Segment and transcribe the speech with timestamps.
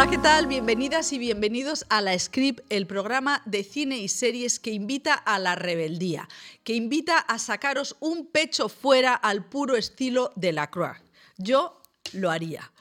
[0.00, 0.46] Hola, ¿qué tal?
[0.46, 5.38] Bienvenidas y bienvenidos a La Script, el programa de cine y series que invita a
[5.38, 6.26] la rebeldía,
[6.64, 10.96] que invita a sacaros un pecho fuera al puro estilo de la Croix.
[11.36, 11.82] Yo
[12.14, 12.72] lo haría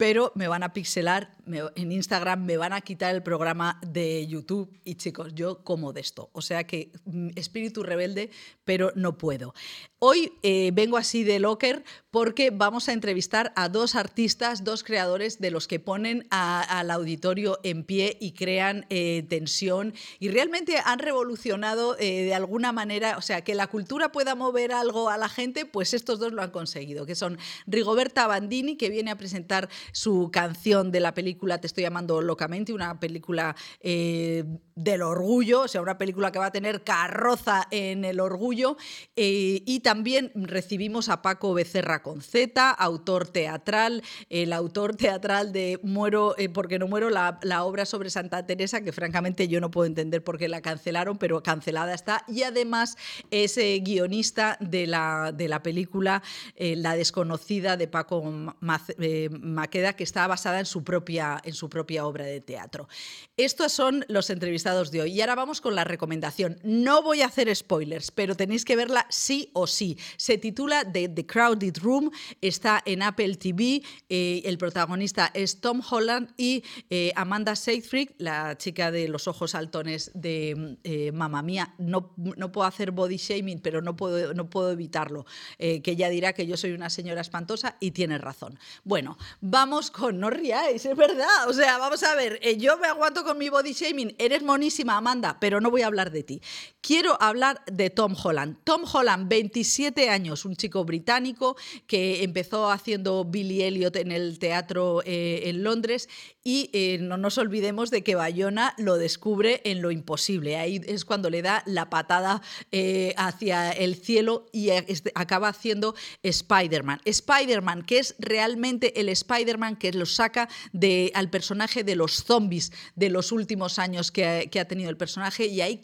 [0.00, 4.70] pero me van a pixelar en Instagram, me van a quitar el programa de YouTube
[4.84, 6.30] y chicos, yo como de esto.
[6.32, 8.30] O sea que mm, espíritu rebelde,
[8.64, 9.54] pero no puedo.
[9.98, 15.40] Hoy eh, vengo así de locker porque vamos a entrevistar a dos artistas, dos creadores
[15.40, 20.98] de los que ponen al auditorio en pie y crean eh, tensión y realmente han
[20.98, 25.28] revolucionado eh, de alguna manera, o sea, que la cultura pueda mover algo a la
[25.28, 29.68] gente, pues estos dos lo han conseguido, que son Rigoberta Bandini, que viene a presentar
[29.92, 35.82] su canción de la película Te estoy llamando locamente, una película del orgullo, o sea,
[35.82, 38.76] una película que va a tener carroza en el orgullo,
[39.16, 46.34] y también recibimos a Paco Becerra con Z, autor teatral, el autor teatral de Muero,
[46.38, 50.22] eh, porque no muero, la, obra sobre Santa Teresa, que francamente yo no puedo entender
[50.22, 52.24] por qué la cancelaron, pero cancelada está.
[52.28, 52.96] Y además
[53.30, 56.22] es eh, guionista de la, de la película
[56.56, 58.22] eh, La desconocida de Paco
[58.60, 62.88] Maqueda, que está basada en su, propia, en su propia obra de teatro.
[63.36, 65.12] Estos son los entrevistados de hoy.
[65.12, 66.58] Y ahora vamos con la recomendación.
[66.62, 69.98] No voy a hacer spoilers, pero tenéis que verla sí o sí.
[70.16, 76.32] Se titula The, Crowded Room, está en Apple TV, eh, el protagonista es Tom Holland
[76.36, 81.74] y eh, Amanda Seyfried, la chica de los ojos altones de eh, Mamma Mía.
[81.78, 85.26] No, no, puedo hacer body shaming, pero no puedo, no puedo evitarlo,
[85.58, 88.58] que ella dirá que yo soy una señora espantosa y tiene razón.
[88.84, 91.09] Bueno, vamos con, no ríais, es verdad,
[91.48, 95.38] o sea, vamos a ver, yo me aguanto con mi body shaming, eres monísima Amanda,
[95.40, 96.42] pero no voy a hablar de ti.
[96.80, 98.58] Quiero hablar de Tom Holland.
[98.64, 104.38] Tom Holland, 26 siete años, un chico británico que empezó haciendo Billy Elliot en el
[104.38, 106.06] teatro eh, en Londres
[106.44, 110.56] y eh, no nos olvidemos de que Bayona lo descubre en lo imposible.
[110.56, 112.42] Ahí es cuando le da la patada
[112.72, 114.70] eh, hacia el cielo y
[115.14, 117.00] acaba haciendo Spider-Man.
[117.04, 122.72] Spider-Man, que es realmente el Spider-Man que lo saca de, al personaje de los zombies
[122.96, 125.82] de los últimos años que, ha tenido el personaje y ahí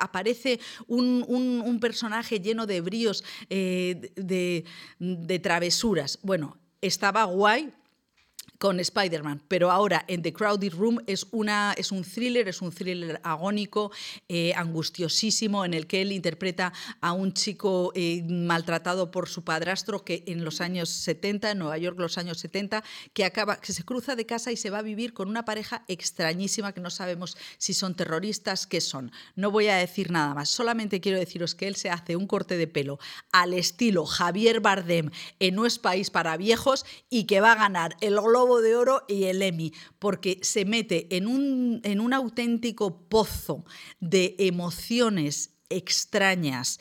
[0.00, 6.18] aparece un, personaje lleno de bríos, eh, de travesuras.
[6.22, 7.72] Bueno, estaba guay,
[8.58, 12.72] con Spider-Man, pero ahora en The Crowded Room es, una, es un thriller, es un
[12.72, 13.92] thriller agónico,
[14.28, 20.04] eh, angustiosísimo, en el que él interpreta a un chico eh, maltratado por su padrastro
[20.04, 22.82] que en los años 70, en Nueva York los años 70,
[23.12, 25.84] que, acaba, que se cruza de casa y se va a vivir con una pareja
[25.86, 29.12] extrañísima que no sabemos si son terroristas, qué son.
[29.36, 32.56] No voy a decir nada más, solamente quiero deciros que él se hace un corte
[32.56, 32.98] de pelo
[33.30, 37.96] al estilo Javier Bardem en No es País para Viejos y que va a ganar
[38.00, 43.02] el globo de Oro y el Emmy, porque se mete en un, en un auténtico
[43.02, 43.64] pozo
[44.00, 46.80] de emociones extrañas,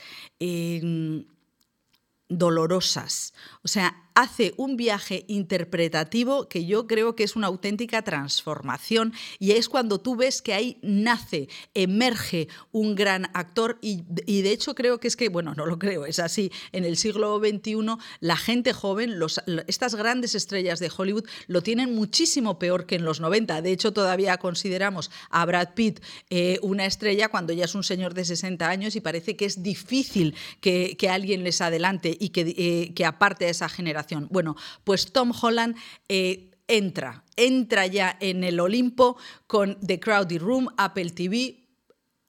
[2.29, 3.33] dolorosas.
[3.63, 9.51] O sea, hace un viaje interpretativo que yo creo que es una auténtica transformación y
[9.51, 14.99] es cuando tú ves que ahí nace, emerge un gran actor y, de hecho creo
[14.99, 17.77] que es que, bueno, no lo creo, es así, en el siglo XXI
[18.19, 19.19] la gente joven,
[19.67, 23.61] estas grandes estrellas de Hollywood lo tienen muchísimo peor que en los 90.
[23.61, 25.99] De hecho, todavía consideramos a Brad Pitt
[26.31, 29.61] eh, una estrella cuando ya es un señor de 60 años y parece que es
[29.61, 35.11] difícil que, alguien les adelante y que, eh, que aparte de esa generación bueno, pues
[35.11, 35.75] Tom Holland
[36.09, 41.67] eh, entra, entra ya en el Olimpo con The Crowded Room, Apple TV,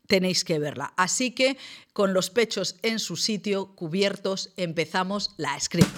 [0.07, 0.93] tenéis que verla.
[0.97, 1.59] Así que
[1.93, 5.97] con los pechos en su sitio, cubiertos, empezamos la script.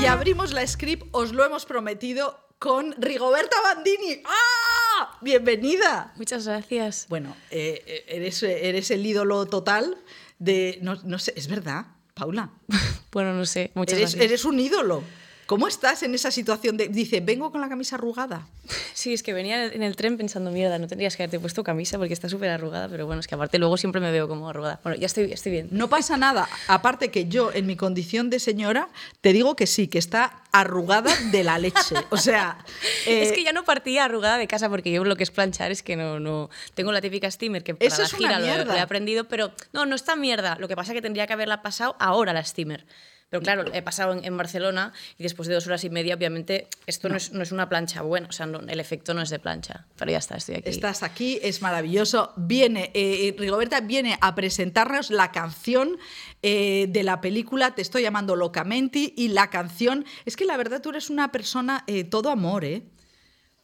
[0.00, 4.22] Y abrimos la script, os lo hemos prometido, con Rigoberta Bandini.
[4.24, 5.18] ¡Ah!
[5.20, 6.12] Bienvenida.
[6.16, 7.06] Muchas gracias.
[7.08, 9.98] Bueno, eh, eh, eres, eres el ídolo total
[10.38, 10.78] de...
[10.82, 11.86] No, no sé, ¿es verdad?
[12.14, 12.50] Paula.
[13.12, 13.72] bueno, no sé.
[13.74, 14.24] Muchas eres, gracias.
[14.24, 15.02] eres un ídolo.
[15.46, 18.46] ¿Cómo estás en esa situación de, dice, vengo con la camisa arrugada?
[18.94, 21.98] Sí, es que venía en el tren pensando, mierda, no tendrías que haberte puesto camisa
[21.98, 24.80] porque está súper arrugada, pero bueno, es que aparte luego siempre me veo como arrugada.
[24.82, 25.68] Bueno, ya estoy, estoy bien.
[25.70, 28.88] No pasa nada, aparte que yo en mi condición de señora
[29.20, 31.94] te digo que sí, que está arrugada de la leche.
[32.08, 32.64] O sea...
[33.06, 35.82] es que ya no partía arrugada de casa porque yo lo que es planchar es
[35.82, 36.20] que no...
[36.20, 39.94] no tengo la típica steamer que para la gira lo, he aprendido, pero no, no
[39.94, 40.56] está mierda.
[40.58, 42.86] Lo que pasa es que tendría que haberla pasado ahora la steamer
[43.34, 47.08] Pero claro, he pasado en, Barcelona y después de dos horas y media, obviamente, esto
[47.08, 49.86] no, es, no es, una plancha buena, o sea, el efecto no es de plancha.
[49.96, 50.70] Pero ya está, estoy aquí.
[50.70, 52.32] Estás aquí, es maravilloso.
[52.36, 55.98] Viene, eh, Rigoberta viene a presentarnos la canción
[56.42, 60.80] eh, de la película Te estoy llamando locamente y la canción, es que la verdad
[60.80, 62.84] tú eres una persona eh, todo amor, ¿eh?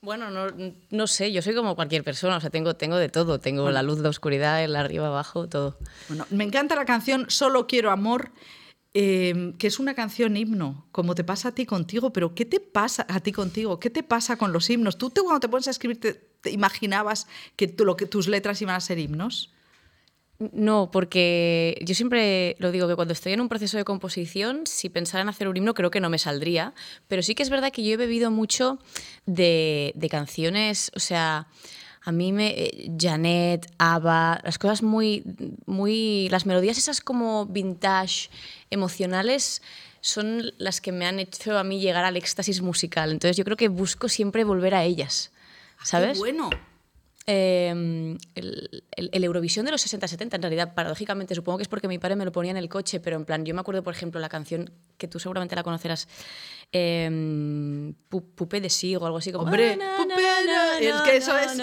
[0.03, 0.47] Bueno, no,
[0.91, 3.83] no, sé, yo soy como cualquier persona, o sea, tengo, tengo de todo, tengo la
[3.83, 5.79] luz, la oscuridad, el arriba, abajo, todo.
[6.09, 8.31] Bueno, me encanta la canción Solo quiero amor,
[8.93, 12.59] eh, que es una canción himno, como te pasa a ti contigo, pero ¿qué te
[12.59, 13.79] pasa a ti contigo?
[13.79, 14.99] ¿Qué te pasa con los himnos?
[14.99, 18.75] ¿Tú te, cuando te pones a escribir te, imaginabas que, lo, que tus letras iban
[18.75, 19.53] a ser himnos?
[20.53, 24.89] No, porque yo siempre lo digo que cuando estoy en un proceso de composición, si
[24.89, 26.73] pensara en hacer un himno, creo que no me saldría.
[27.09, 28.79] Pero sí que es verdad que yo he bebido mucho
[29.27, 31.47] de, canciones, o sea,
[32.03, 32.49] a mí me.
[32.49, 35.23] Eh, Janet, Ava, las cosas muy.
[35.67, 38.31] muy las melodías esas como vintage,
[38.71, 39.63] emocionales,
[40.01, 43.11] son las que me han hecho a mí llegar al éxtasis musical.
[43.11, 45.31] Entonces yo creo que busco siempre volver a ellas.
[45.79, 46.19] Ah, ¿Sabes?
[46.19, 46.51] bueno!
[47.33, 48.83] Em, el,
[49.25, 52.33] Eurovisión de los 60-70, en realidad, paradójicamente, supongo que es porque mi padre me lo
[52.33, 54.69] ponía en el coche, pero en plan, yo me acuerdo, por ejemplo, la canción
[54.99, 56.09] que tú seguramente la conocerás,
[56.73, 59.45] eh, Pupé de sí o algo así como...
[59.45, 59.79] Hombre,
[60.81, 61.57] es que eso es...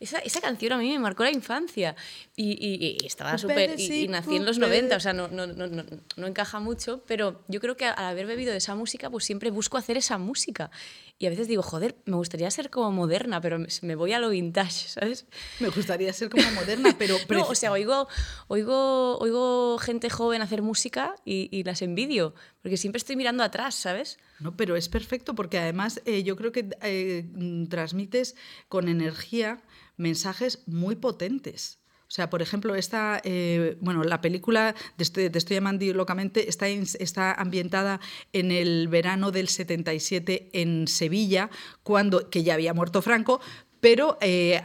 [0.00, 1.96] Esa, esa, canción a mí me marcó la infancia
[2.36, 3.78] y, y, estaba súper...
[3.78, 7.60] Y, nací en los 90, o sea, no, no, no, no, encaja mucho, pero yo
[7.60, 10.70] creo que al haber bebido de esa música, pues siempre busco hacer esa música.
[11.18, 14.30] Y a veces digo, joder, me gustaría ser como moderna, pero me voy a lo
[14.30, 15.26] vintage, ¿sabes?
[15.58, 17.16] Me gustaría ser como moderna, pero...
[17.28, 18.08] no, o sea, oigo,
[18.46, 23.74] oigo, oigo gente joven hacer música y, y las envidio, porque siempre estoy mirando atrás,
[23.74, 24.18] ¿sabes?
[24.40, 27.26] No, pero es perfecto porque además eh, yo creo que eh,
[27.68, 28.36] transmites
[28.68, 29.60] con energía
[29.98, 31.78] mensajes muy potentes.
[32.08, 36.48] O sea, por ejemplo, esta, eh, bueno, la película de este, Te estoy llamando locamente
[36.48, 38.00] está, está ambientada
[38.32, 41.50] en el verano del 77 en Sevilla,
[41.82, 43.42] cuando, que ya había muerto Franco,
[43.80, 44.60] pero eh,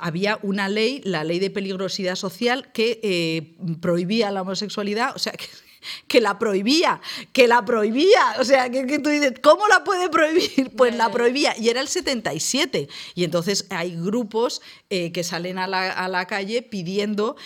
[0.00, 5.32] había una ley, la ley de peligrosidad social, que eh, prohibía la homosexualidad, o sea,
[5.32, 5.46] que
[6.08, 7.00] que la prohibía,
[7.32, 8.36] que la prohibía.
[8.40, 10.72] O sea, que, tú dices, ¿cómo la puede prohibir?
[10.76, 11.54] Pues la prohibía.
[11.58, 12.88] Y era el 77.
[13.14, 17.36] Y entonces hay grupos eh, que salen a la, calle pidiendo,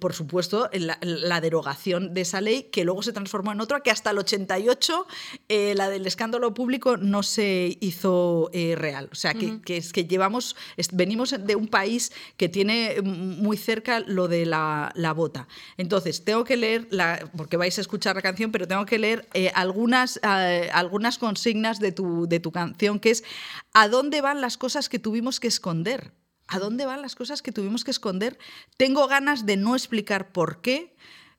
[0.00, 4.10] por supuesto, la, derogación de esa ley, que luego se transformó en otra, que hasta
[4.10, 5.06] el 88
[5.48, 9.08] eh, la del escándalo público no se hizo eh, real.
[9.12, 10.56] O sea, que, es que llevamos,
[10.92, 15.48] venimos de un país que tiene muy cerca lo de la, la bota.
[15.76, 19.28] Entonces, tengo que leer, la, porque vais a escuchar la canción, pero tengo que leer
[19.34, 23.24] eh, algunas, eh, algunas consignas de tu, de tu canción, que es
[23.72, 26.12] ¿a dónde van las cosas que tuvimos que esconder?
[26.48, 28.38] ¿A dónde van las cosas que tuvimos que esconder?
[28.76, 30.94] Tengo ganas de no explicar por qué.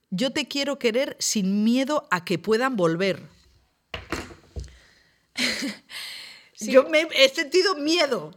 [0.10, 3.22] Yo te quiero querer sin miedo a que puedan volver.
[6.60, 8.32] Yo me he sentido miedo.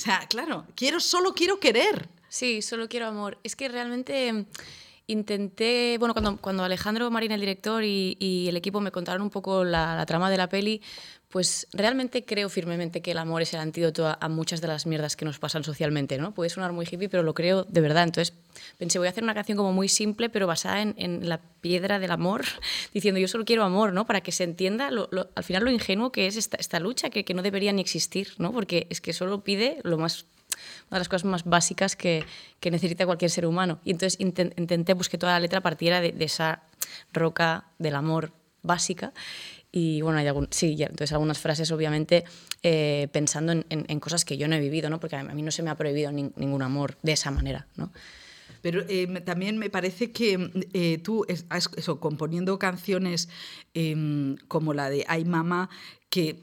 [0.00, 2.08] O sea, claro, quiero, solo quiero querer.
[2.28, 3.38] Sí, solo quiero amor.
[3.42, 4.46] Es que realmente
[5.10, 9.64] intenté, bueno, cuando, cuando Alejandro Marín, el director, y, el equipo me contaron un poco
[9.64, 10.80] la, trama de la peli,
[11.28, 15.14] pues realmente creo firmemente que el amor es el antídoto a, muchas de las mierdas
[15.16, 16.32] que nos pasan socialmente, ¿no?
[16.32, 18.04] Puede sonar muy hippie, pero lo creo de verdad.
[18.04, 18.34] Entonces
[18.78, 22.10] pensé, voy a hacer una canción como muy simple, pero basada en, la piedra del
[22.10, 22.44] amor,
[22.94, 24.06] diciendo yo solo quiero amor, ¿no?
[24.06, 27.34] Para que se entienda al final lo ingenuo que es esta, esta lucha, que, que
[27.34, 28.52] no debería ni existir, ¿no?
[28.52, 30.26] Porque es que solo pide lo más
[30.88, 32.24] una de las cosas más básicas que,
[32.60, 33.80] que necesita cualquier ser humano.
[33.84, 36.62] Y entonces intenté, busqué toda la letra partiera de, de esa
[37.12, 38.32] roca del amor
[38.62, 39.12] básica.
[39.72, 42.24] Y bueno, hay algún, sí, entonces algunas frases obviamente
[42.62, 44.98] eh, pensando en, en, cosas que yo no he vivido, ¿no?
[44.98, 47.68] porque a mí no se me ha prohibido ningún amor de esa manera.
[47.76, 47.92] ¿no?
[48.62, 53.28] Pero eh, también me parece que eh, tú, eso, componiendo canciones
[53.72, 55.70] em, como la de Ay Mama,
[56.08, 56.42] que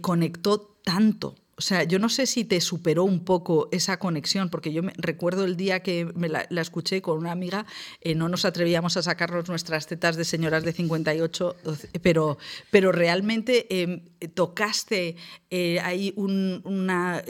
[0.00, 4.72] conectó tanto o sea, yo no sé si te superó un poco esa conexión, porque
[4.72, 7.66] yo me, recuerdo el día que me la, escuché con una amiga,
[8.00, 11.56] eh, no nos atrevíamos a sacarnos nuestras tetas de señoras de 58,
[12.00, 12.38] pero,
[12.70, 15.16] pero realmente em, tocaste
[15.50, 17.24] eh, ahí una,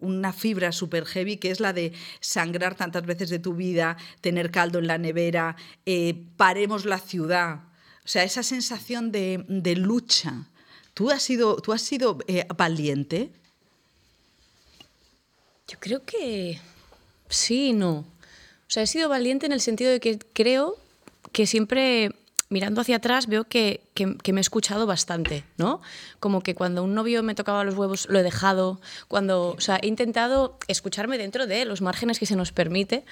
[0.00, 4.50] una, fibra súper heavy, que es la de sangrar tantas veces de tu vida, tener
[4.50, 7.62] caldo en la nevera, eh, paremos la ciudad.
[8.04, 10.50] O sea, esa sensación de, de lucha.
[10.92, 12.18] ¿Tú has sido, tú has sido
[12.58, 13.32] valiente?
[15.72, 16.60] Yo creo que
[17.30, 18.00] sí, no.
[18.00, 18.04] O
[18.68, 20.76] sea, he sido valiente en el sentido de que creo
[21.32, 22.14] que siempre
[22.50, 25.80] mirando hacia atrás veo que, que, que me he escuchado bastante, ¿no?
[26.20, 29.78] Como que cuando un novio me tocaba los huevos lo he dejado, cuando, o sea,
[29.80, 33.06] he intentado escucharme dentro de los márgenes que se nos permite,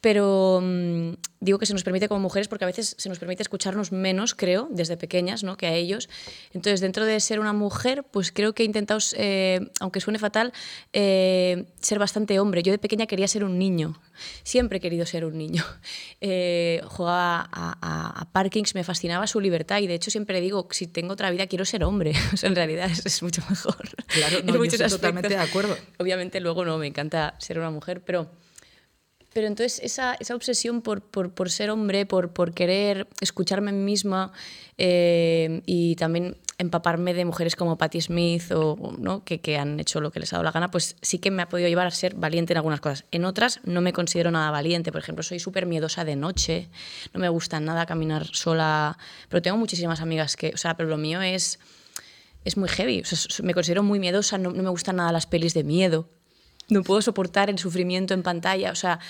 [0.00, 3.42] pero mm, digo que se nos permite como mujeres porque a veces se nos permite
[3.42, 5.56] escucharnos menos, creo, desde pequeñas, ¿no?
[5.56, 6.08] Que a ellos.
[6.52, 10.52] Entonces, dentro de ser una mujer, pues creo que he intentado, eh, aunque suene fatal,
[10.92, 12.62] eh, ser bastante hombre.
[12.62, 13.98] Yo de pequeña quería ser un niño,
[14.42, 15.64] siempre he querido ser un niño.
[16.22, 21.14] Eh, jugaba a, Parkings, me fascinaba su libertad y de hecho siempre digo, si tengo
[21.14, 22.12] otra vida quiero ser hombre.
[22.34, 23.88] O sea, en realidad es, mucho mejor.
[24.06, 25.76] Claro, no, yo estoy totalmente de acuerdo.
[25.98, 28.30] Obviamente luego no, me encanta ser una mujer, pero
[29.32, 34.32] pero entonces esa, esa obsesión por, por, por, ser hombre, por, por querer escucharme misma
[34.78, 39.24] eh, y también empaparme de mujeres como Patti Smith o ¿no?
[39.24, 41.42] que, que, han hecho lo que les ha dado la gana, pues sí que me
[41.42, 43.06] ha podido llevar a ser valiente en algunas cosas.
[43.12, 44.92] En otras no me considero nada valiente.
[44.92, 46.68] Por ejemplo, soy súper miedosa de noche,
[47.14, 50.98] no me gusta nada caminar sola, pero tengo muchísimas amigas que, o sea, pero lo
[50.98, 51.60] mío es,
[52.44, 53.00] es muy heavy.
[53.00, 56.08] O sea, me considero muy miedosa, no, no me gustan nada las pelis de miedo
[56.70, 59.00] no puedo soportar el sufrimiento en pantalla, o sea,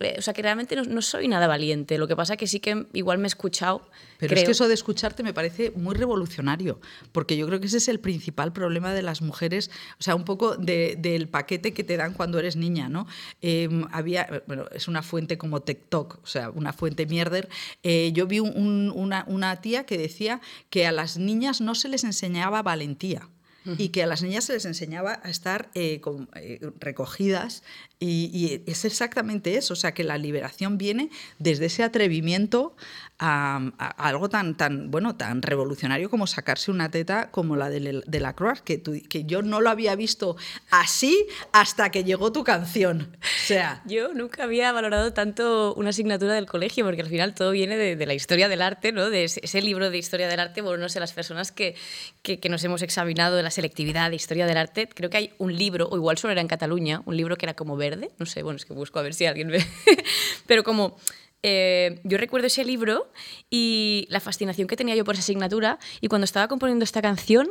[0.00, 1.98] eh, o sea, que realmente no, soy nada valiente.
[1.98, 3.82] Lo que pasa que sí que igual me he escuchado.
[4.18, 6.80] Pero es que eso de escucharte me parece muy revolucionario,
[7.12, 10.24] porque yo creo que ese es el principal problema de las mujeres, o sea, un
[10.24, 13.06] poco del paquete que te dan cuando eres niña, ¿no?
[13.40, 17.48] Em, había, bueno, es una fuente como TikTok, o sea, una fuente mierder.
[17.82, 22.04] Eh, yo vi una, una tía que decía que a las niñas no se les
[22.04, 23.28] enseñaba valentía
[23.64, 26.00] y que a las niñas se les enseñaba a estar eh,
[26.34, 27.62] eh, recogidas
[28.02, 32.74] y, es exactamente eso, o sea, que la liberación viene desde ese atrevimiento
[33.18, 33.58] a,
[33.98, 38.62] algo tan, tan, bueno, tan revolucionario como sacarse una teta como la de, la Croix,
[38.62, 40.38] que, que yo no lo había visto
[40.70, 43.14] así hasta que llegó tu canción.
[43.20, 43.82] O sea...
[43.84, 48.06] Yo nunca había valorado tanto una asignatura del colegio, porque al final todo viene de,
[48.06, 49.10] la historia del arte, ¿no?
[49.10, 50.62] de ese, libro de historia del arte.
[50.62, 51.74] Bueno, no sé, las personas que,
[52.22, 55.32] que, que, nos hemos examinado de la selectividad de historia del arte, creo que hay
[55.38, 58.26] un libro, o igual solo era en Cataluña, un libro que era como ver no
[58.26, 59.64] sé, bueno, es que busco a ver si alguien ve,
[60.46, 60.96] pero como
[61.42, 63.10] eh, yo recuerdo ese libro
[63.48, 67.48] y la fascinación que tenía yo por esa asignatura y cuando estaba componiendo esta canción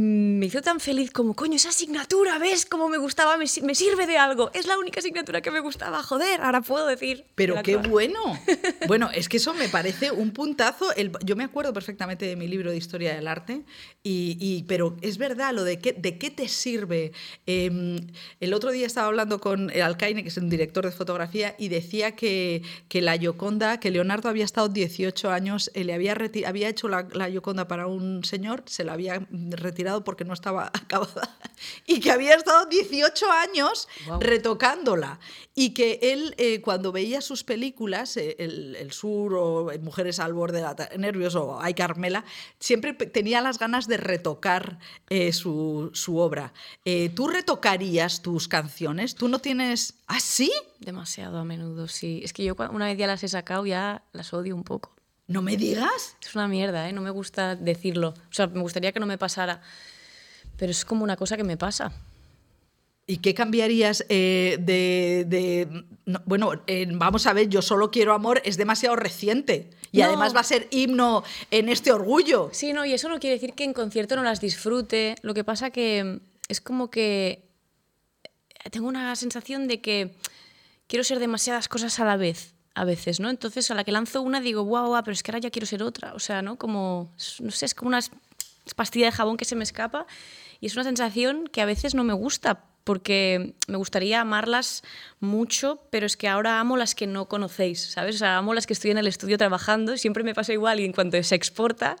[0.00, 3.36] me hizo tan feliz como, coño, esa asignatura, ¿ves cómo me gustaba?
[3.36, 4.50] Me, sirve de algo.
[4.54, 7.26] Es la única asignatura que me gustaba, joder, ahora puedo decir.
[7.34, 8.18] Pero qué bueno.
[8.88, 10.94] bueno, es que eso me parece un puntazo.
[10.94, 13.62] El, yo me acuerdo perfectamente de mi libro de historia del arte,
[14.02, 17.12] y, pero es verdad lo de, qué, de qué te sirve.
[17.46, 17.98] Em,
[18.40, 21.68] el otro día estaba hablando con el Alcaine, que es un director de fotografía, y
[21.68, 26.16] decía que, que la Yoconda, que Leonardo había estado 18 años, eh, le había,
[26.46, 30.66] había hecho la, la Yoconda para un señor, se la había retirado porque no estaba
[30.72, 31.36] acabada
[31.86, 33.88] y que había estado 18 años
[34.20, 35.18] retocándola
[35.54, 40.58] y que él eh, cuando veía sus películas, eh, el, Sur o Mujeres al borde
[40.58, 42.24] de la nervios o Ay Carmela,
[42.58, 44.78] siempre tenía las ganas de retocar
[45.08, 46.52] eh, su, su, obra.
[47.14, 49.14] ¿Tú retocarías tus canciones?
[49.14, 49.94] ¿Tú no tienes...
[50.06, 50.50] ¿Ah, sí?
[50.78, 52.20] Demasiado a menudo, sí.
[52.24, 54.99] Es que yo una vez ya las he sacado ya las odio un poco.
[55.30, 56.16] ¿No me digas?
[56.20, 56.92] Es una mierda, ¿eh?
[56.92, 58.08] No me gusta decirlo.
[58.08, 59.62] O sea, me gustaría que no me pasara.
[60.56, 61.92] Pero es como una cosa que me pasa.
[63.06, 65.84] ¿Y qué cambiarías eh, de...
[66.24, 66.50] bueno,
[66.94, 69.70] vamos a ver, yo solo quiero amor, es demasiado reciente.
[69.92, 71.22] Y además va a ser himno
[71.52, 72.50] en este orgullo.
[72.52, 75.14] Sí, no, y eso no quiere decir que en concierto no las disfrute.
[75.22, 76.18] Lo que pasa que
[76.48, 77.48] es como que
[78.72, 80.16] tengo una sensación de que
[80.88, 83.30] quiero ser demasiadas cosas a la vez a veces, ¿no?
[83.30, 85.66] Entonces a la que lanzo una digo, guau, guau, pero es que ahora ya quiero
[85.66, 86.14] ser otra.
[86.14, 86.56] O sea, ¿no?
[86.56, 88.00] Como, no sé, es como una
[88.76, 90.06] pastilla de jabón que se me escapa
[90.60, 94.82] y es una sensación que a veces no me gusta porque me gustaría amarlas
[95.20, 98.16] mucho, pero es que ahora amo las que no conocéis, ¿sabes?
[98.16, 100.84] O sea, amo las que estoy en el estudio trabajando, siempre me pasa igual y
[100.84, 101.96] en cuanto se exporta,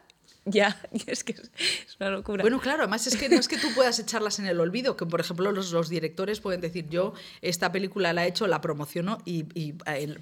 [0.52, 2.42] ya, es que es una locura.
[2.42, 5.06] Bueno, claro, además es que no es que tú puedas echarlas en el olvido, que
[5.06, 9.18] por ejemplo los, los directores pueden decir, yo esta película la he hecho, la promociono
[9.24, 9.72] y, y,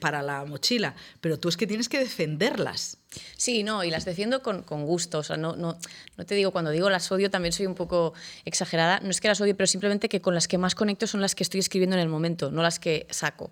[0.00, 2.98] para la mochila, pero tú es que tienes que defenderlas.
[3.36, 5.18] Sí, no, y las defiendo con, con gusto.
[5.18, 5.78] O sea, no, no,
[6.16, 8.12] no te digo, cuando digo las odio también soy un poco
[8.44, 9.00] exagerada.
[9.00, 11.34] No es que las odio, pero simplemente que con las que más conecto son las
[11.34, 13.50] que estoy escribiendo en el momento, no las que saco.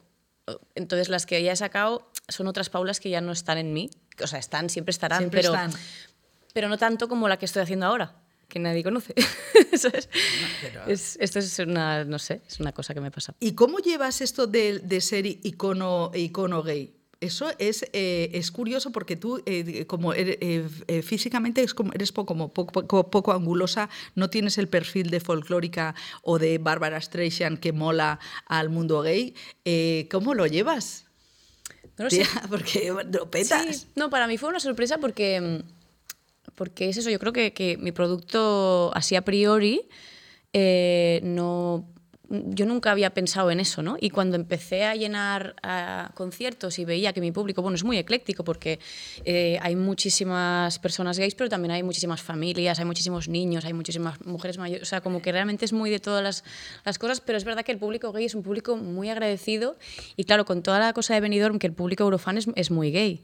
[0.75, 3.91] Entonces, las que ya he sacado son otras Paulas que ya no están en mí.
[4.23, 5.73] O sea, están, siempre estarán, siempre pero, están
[6.57, 8.15] pero no tanto como la que estoy haciendo ahora,
[8.49, 9.13] que nadie conoce.
[10.87, 13.35] es, esto es una, no sé, es una cosa que me pasa.
[13.41, 16.95] ¿Y cómo llevas esto de, de ser icono, icono gay?
[17.21, 20.67] Eso es, eh, es curioso porque tú, eh, como eh,
[21.05, 25.95] físicamente es como, eres poco, como poco, poco, angulosa, no tienes el perfil de folclórica
[26.23, 29.35] o de Barbara Streisand que mola al mundo gay.
[30.11, 31.05] ¿Cómo lo llevas?
[31.99, 32.25] No lo sé.
[32.49, 33.77] porque lo petas.
[33.77, 33.87] Sí.
[33.95, 35.76] No, para mí fue una sorpresa porque mm,
[36.57, 39.89] porque es eso, yo creo que, que mi producto así a priori
[40.53, 41.87] eh, no
[42.29, 43.97] yo nunca había pensado en eso, ¿no?
[44.01, 45.55] Y cuando empecé a llenar
[46.15, 48.79] conciertos y veía que mi público, bueno, es muy ecléctico porque
[49.25, 54.25] eh, hay muchísimas personas gays, pero también hay muchísimas familias, hay muchísimos niños, hay muchísimas
[54.25, 56.43] mujeres mayores, o sea, como que realmente es muy de todas
[56.85, 59.77] las, cosas, pero es verdad que el público gay es un público muy agradecido
[60.17, 62.91] y claro, con toda la cosa de Benidorm, que el público eurofan es, es muy
[62.91, 63.23] gay.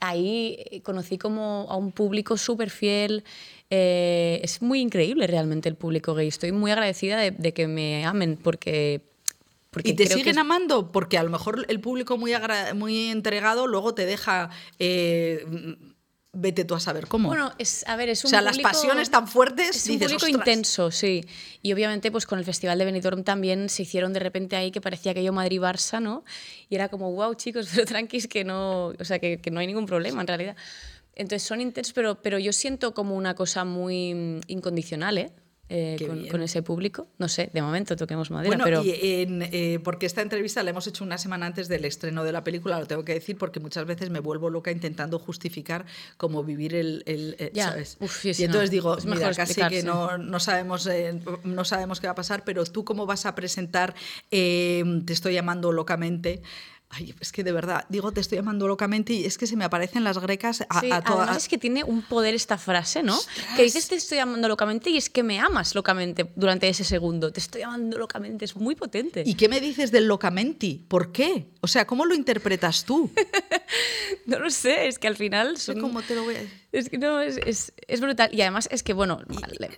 [0.00, 3.24] Ahí conocí como a un público súper fiel,
[3.70, 6.28] eh, es muy increíble realmente el público gay.
[6.28, 9.02] Estoy muy agradecida de, que me amen porque...
[9.70, 10.92] porque ¿Y te siguen amando?
[10.92, 12.32] Porque a lo mejor el público muy,
[12.74, 14.50] muy entregado luego te deja...
[14.78, 15.44] Eh,
[16.34, 17.28] vete tú a saber cómo.
[17.28, 19.76] Bueno, es, a ver, es un O sea, las pasiones tan fuertes.
[19.76, 21.24] Es un público intenso, sí.
[21.62, 24.80] Y obviamente, pues con el Festival de Benidorm también se hicieron de repente ahí que
[24.80, 26.24] parecía que yo Madrid-Barça, ¿no?
[26.68, 29.66] Y era como, wow, chicos, pero tranquis que no, o sea, que, que no hay
[29.66, 30.56] ningún problema en realidad.
[31.16, 35.32] Entonces son intensos, pero, pero yo siento como una cosa muy mm, incondicional, ¿eh?
[35.68, 37.08] eh con, ese público.
[37.18, 38.48] No sé, de momento toquemos madera.
[38.48, 38.84] Bueno, pero...
[38.84, 42.44] y eh, porque esta entrevista la hemos hecho una semana antes del estreno de la
[42.44, 46.74] película, lo tengo que decir porque muchas veces me vuelvo loca intentando justificar cómo vivir
[46.74, 47.02] el.
[47.06, 47.96] el eh, ¿sabes?
[48.24, 50.88] y entonces digo, mira, casi que no, no sabemos,
[51.44, 53.94] no sabemos qué va a pasar, pero tú cómo vas a presentar
[54.30, 56.42] Te estoy llamando locamente.
[56.96, 59.64] Ay, es que de verdad, digo, te estoy llamando locamente y es que se me
[59.64, 63.18] aparecen las grecas a, sí, a Además es que tiene un poder esta frase, ¿no?
[63.56, 67.32] Que dices te estoy llamando locamente y es que me amas locamente durante ese segundo.
[67.32, 69.24] Te estoy llamando locamente, es muy potente.
[69.26, 70.84] ¿Y qué me dices del locamenti?
[70.86, 71.48] ¿Por qué?
[71.60, 73.10] O sea, ¿cómo lo interpretas tú?
[74.26, 75.56] no lo sé, es que al final...
[75.58, 75.80] Son...
[75.80, 76.64] ¿Cómo te lo voy a decir?
[76.74, 78.30] Es que no, es, es, es, brutal.
[78.32, 79.20] Y además es que, bueno,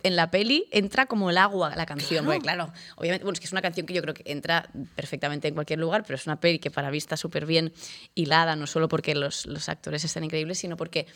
[0.03, 2.25] en la peli entra como el agua la canción.
[2.25, 2.27] Claro.
[2.27, 5.47] Porque, claro, obviamente, bueno, es que es una canción que yo creo que entra perfectamente
[5.47, 7.73] en cualquier lugar, pero es una peli que para mí está súper bien
[8.15, 11.07] hilada, no solo porque los, los, actores están increíbles, sino porque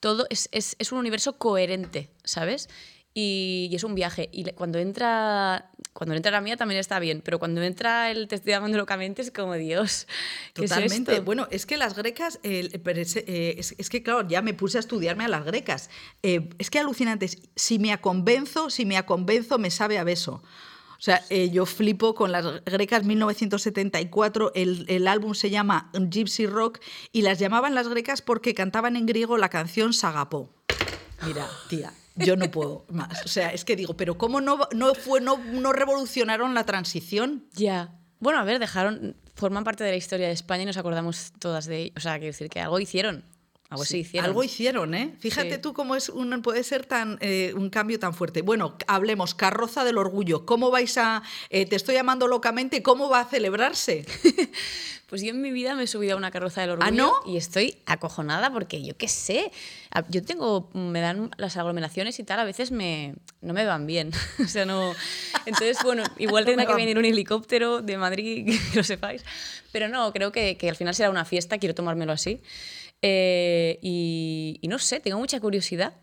[0.00, 2.68] todo es, es, es un universo coherente, ¿sabes?
[3.20, 4.28] y, es un viaje.
[4.32, 8.36] Y cuando entra, cuando entra la mía también está bien, pero cuando entra el Te
[8.36, 10.06] estoy llamando locamente es como Dios.
[10.52, 11.20] Totalmente.
[11.20, 15.24] bueno, es que las grecas, eh, es, es, que claro, ya me puse a estudiarme
[15.24, 15.90] a las grecas.
[16.22, 17.38] Eh, es que alucinantes.
[17.56, 20.42] Si me aconvenzo, si me aconvenzo, me sabe a beso.
[20.98, 26.46] O sea, eh, yo flipo con las grecas 1974, el, el, álbum se llama Gypsy
[26.46, 26.80] Rock
[27.12, 30.50] y las llamaban las grecas porque cantaban en griego la canción Sagapó.
[31.22, 33.24] Mira, tía, yo no puedo más.
[33.24, 37.46] O sea, es que digo, pero ¿cómo no, no, fue, no, no revolucionaron la transición?
[37.52, 37.94] Ya.
[38.18, 41.66] Bueno, a ver, dejaron, forman parte de la historia de España y nos acordamos todas
[41.66, 41.94] de ellos.
[41.96, 43.24] O sea, quiero decir que algo hicieron.
[43.70, 44.26] Algo sí, hicieron.
[44.26, 45.14] Algo hicieron, ¿eh?
[45.18, 45.60] Fíjate sí.
[45.60, 48.40] tú cómo es un, puede ser tan, eh, un cambio tan fuerte.
[48.40, 50.46] Bueno, hablemos, carroza del orgullo.
[50.46, 54.06] ¿Cómo vais a, eh, te estoy llamando locamente, cómo va a celebrarse?
[55.08, 57.32] Pues yo en mi vida me he subido a una carroza del orgullo ¿Ah, no?
[57.32, 59.50] y estoy acojonada porque yo qué sé,
[60.10, 64.10] yo tengo, me dan las aglomeraciones y tal, a veces me, no me van bien.
[64.44, 64.92] o sea, no...
[65.46, 69.24] Entonces, bueno, igual tendrá que venir un helicóptero de Madrid, que lo sepáis.
[69.72, 72.42] Pero no, creo que, que al final será una fiesta, quiero tomármelo así.
[73.02, 75.94] Eh, y, y no sé, tengo mucha curiosidad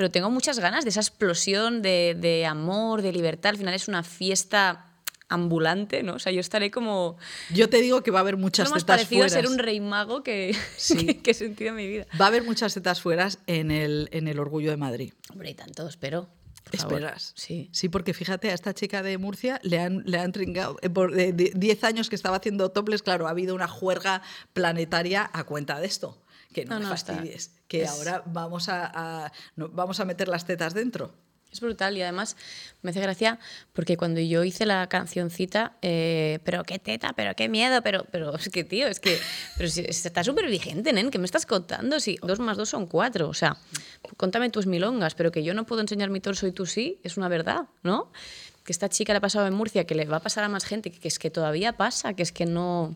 [0.00, 3.50] pero tengo muchas ganas de esa explosión de, de, amor, de libertad.
[3.50, 4.90] Al final es una fiesta
[5.28, 6.14] ambulante, ¿no?
[6.14, 7.18] O sea, yo estaré como...
[7.52, 9.32] Yo te digo que va a haber muchas no tetas parecido fueras.
[9.32, 11.06] a ser un rey mago que, sí.
[11.06, 12.06] que, que, he sentido en mi vida.
[12.20, 15.12] Va a haber muchas tetas fueras en el, en el Orgullo de Madrid.
[15.30, 16.28] Hombre, y tanto, espero.
[16.72, 17.32] Esperas.
[17.36, 17.68] Sí.
[17.72, 20.76] Sí, porque fíjate, a esta chica de Murcia le han, le han trincado.
[20.82, 25.44] Eh, por 10 años que estaba haciendo toples, claro, ha habido una juerga planetaria a
[25.44, 26.22] cuenta de esto.
[26.52, 27.46] Que no, no me fastidies.
[27.46, 27.60] Está.
[27.68, 27.90] Que es...
[27.90, 28.90] ahora vamos a,
[29.24, 31.14] a no, vamos a meter las tetas dentro.
[31.52, 32.36] Es brutal y además
[32.82, 33.38] me hace gracia
[33.72, 38.36] porque cuando yo hice la cancioncita, eh, pero qué teta, pero qué miedo, pero, pero
[38.36, 39.18] es que tío, es que
[39.56, 41.10] pero si, está súper vigente, ¿nen?
[41.10, 41.98] ¿Qué me estás contando?
[41.98, 43.56] Si dos más dos son cuatro, o sea,
[44.16, 47.16] contame tus milongas, pero que yo no puedo enseñar mi torso y tú sí, es
[47.16, 48.12] una verdad, ¿no?
[48.64, 50.64] Que esta chica le ha pasado en Murcia, que le va a pasar a más
[50.64, 52.94] gente, que es que todavía pasa, que es que no...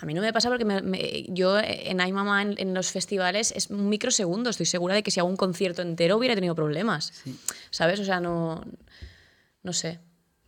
[0.00, 2.90] A mí no me pasa porque me, me, yo en Ay Mamá en, en, los
[2.90, 4.48] festivales es un microsegundo.
[4.48, 7.12] Estoy segura de que si hago un concierto entero hubiera tenido problemas.
[7.22, 7.38] Sí.
[7.70, 8.00] ¿Sabes?
[8.00, 8.64] O sea, no.
[9.62, 10.00] No sé.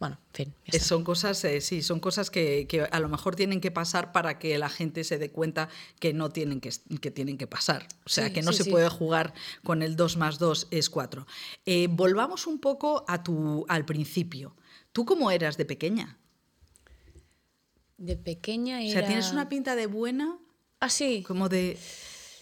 [0.03, 0.81] Bueno, en fin.
[0.81, 4.41] Son cosas, eh, sí, son cosas que, que, a lo mejor tienen que pasar para
[4.41, 5.69] que la gente se dé cuenta
[6.01, 7.87] que no tienen que, que tienen que pasar.
[8.05, 8.71] O sea, sí, que no sí, se sí.
[8.71, 11.25] puede jugar con el 2 más 2 es 4.
[11.67, 14.57] Eh, volvamos un poco a tu, al principio.
[14.91, 16.19] ¿Tú cómo eras de pequeña?
[18.03, 18.91] De pequeña era...
[18.91, 20.37] O sea, tienes una pinta de buena.
[20.81, 21.23] Ah, sí.
[21.25, 21.79] Como de...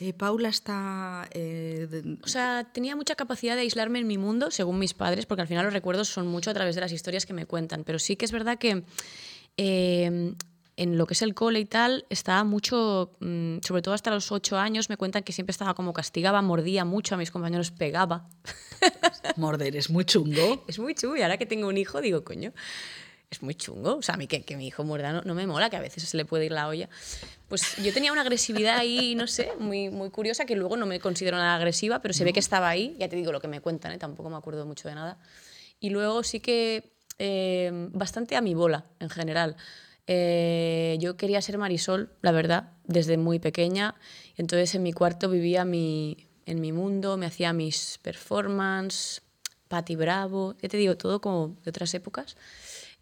[0.01, 1.29] Eh, Paula está...
[1.33, 2.19] Eh, de...
[2.25, 5.49] O sea, tenía mucha capacidad de aislarme en mi mundo, según mis padres, porque al
[5.49, 7.85] final los recuerdos son mucho a través de las historias que me cuentan.
[7.85, 8.85] Pero sí que es verdad que...
[9.59, 10.35] Eh,
[10.81, 14.33] en lo que es el cole y tal, estaba mucho, mm, sobre todo hasta los
[14.33, 18.31] ocho años, me cuentan que siempre estaba como castigaba, mordía mucho a mis compañeros, pegaba.
[19.37, 20.65] Morder es muy chungo.
[20.69, 22.55] Es muy chungo y ahora que tengo un hijo digo, coño,
[23.31, 23.97] es muy chungo.
[23.97, 25.81] O sea, a mí que, que mi hijo muerda no, no, me mola, que a
[25.81, 26.89] veces se le puede ir la olla.
[27.49, 31.01] Pues yo tenía una agresividad ahí, no sé, muy, muy curiosa, que luego no me
[31.01, 32.97] considero nada agresiva, pero se ve que estaba ahí.
[32.99, 33.99] Ya te digo lo que me cuentan, ¿eh?
[33.99, 35.19] tampoco me acuerdo mucho de nada.
[35.79, 39.57] Y luego sí que eh, bastante a mi bola, en general.
[40.07, 43.95] Eh, yo quería ser Marisol, la verdad, desde muy pequeña.
[44.37, 49.23] Entonces en mi cuarto vivía mi, en mi mundo, me hacía mis performances,
[49.69, 52.37] Patti Bravo, ya te digo, todo como de otras épocas.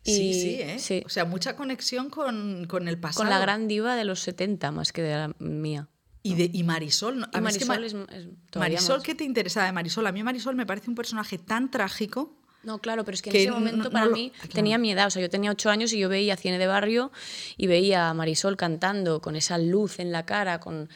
[0.08, 0.78] Y, sí, sí, ¿eh?
[0.78, 3.24] sí, O sea, mucha conexión con, con, el pasado.
[3.24, 5.88] Con la gran diva de los 70 más que de la mía.
[6.22, 7.28] Y, de, y Marisol.
[7.32, 9.04] Y Marisol es, es Marisol, más.
[9.04, 10.06] ¿qué te interesaba de Marisol?
[10.06, 12.34] A mí Marisol me parece un personaje tan trágico.
[12.64, 14.48] No, claro, pero es que, que en ese momento no, para no, mí claro.
[14.52, 15.06] tenía mi edad.
[15.06, 17.12] O sea, yo tenía ocho años y yo veía cine de barrio
[17.56, 20.88] y veía a Marisol cantando con esa luz en la cara, con,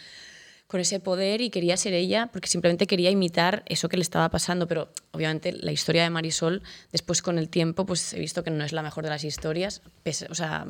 [0.72, 4.30] con ese poder y quería ser ella porque simplemente quería imitar eso que le estaba
[4.30, 4.66] pasando.
[4.66, 8.64] Pero obviamente la historia de Marisol, después con el tiempo, pues he visto que no
[8.64, 9.82] es la mejor de las historias.
[10.30, 10.66] O sea,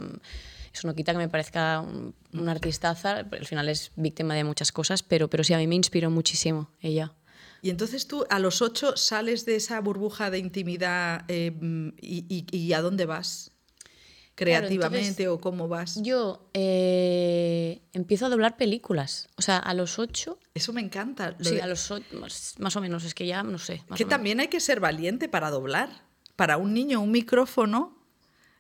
[0.75, 3.19] eso no quita que me parezca un, una artistaza.
[3.19, 6.69] Al final es víctima de muchas cosas, pero, pero sí, a mí me inspiró muchísimo
[6.81, 7.13] ella.
[7.63, 11.53] Y entonces tú a los ocho sales de esa burbuja de intimidad eh,
[12.01, 13.52] y, y, y, ¿a dónde vas?
[14.35, 16.01] ¿Creativamente claro, o cómo vas?
[16.03, 19.29] Yo eh, empiezo a doblar películas.
[19.37, 20.39] O sea, a los ocho.
[20.55, 21.37] Eso me encanta.
[21.41, 21.63] sí, de...
[21.63, 23.83] a los ocho, más, más, o menos, es que ya no sé.
[23.95, 25.91] que también hay que ser valiente para doblar.
[26.37, 27.99] Para un niño, un micrófono.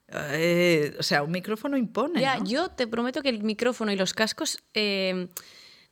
[0.08, 2.20] Eh, o sea, un micrófono impone.
[2.20, 2.44] Ya, ¿no?
[2.44, 4.58] yo te prometo que el micrófono y los cascos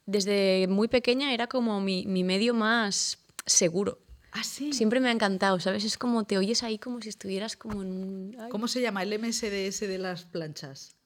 [0.04, 3.98] desde muy pequeña era como mi, mi medio más seguro.
[4.32, 4.72] Ah, sí.
[4.72, 5.84] Siempre me ha encantado, ¿sabes?
[5.84, 8.36] Es como te oyes ahí como si estuvieras como en un...
[8.38, 8.50] Ay.
[8.50, 9.02] ¿Cómo se llama?
[9.02, 10.96] El MSDS de las planchas.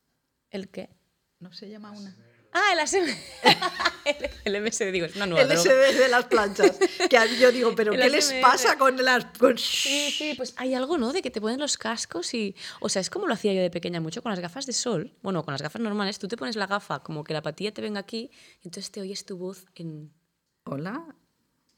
[0.50, 0.90] ¿El qué?
[1.40, 2.16] ¿No se llama una?
[2.56, 3.04] Ah, el ASM.
[4.04, 6.78] el, el MSD, digo, es una nueva El MSD de las planchas.
[7.10, 9.26] Que yo digo, ¿pero qué les pasa con las...?
[9.38, 9.58] Con...
[9.58, 11.12] Sí, sí, pues hay algo, ¿no?
[11.12, 12.54] De que te ponen los cascos y...
[12.78, 15.12] O sea, es como lo hacía yo de pequeña mucho con las gafas de sol.
[15.20, 17.82] Bueno, con las gafas normales, tú te pones la gafa como que la patilla te
[17.82, 18.30] venga aquí
[18.62, 20.12] y entonces te oyes tu voz en...
[20.62, 21.04] Hola,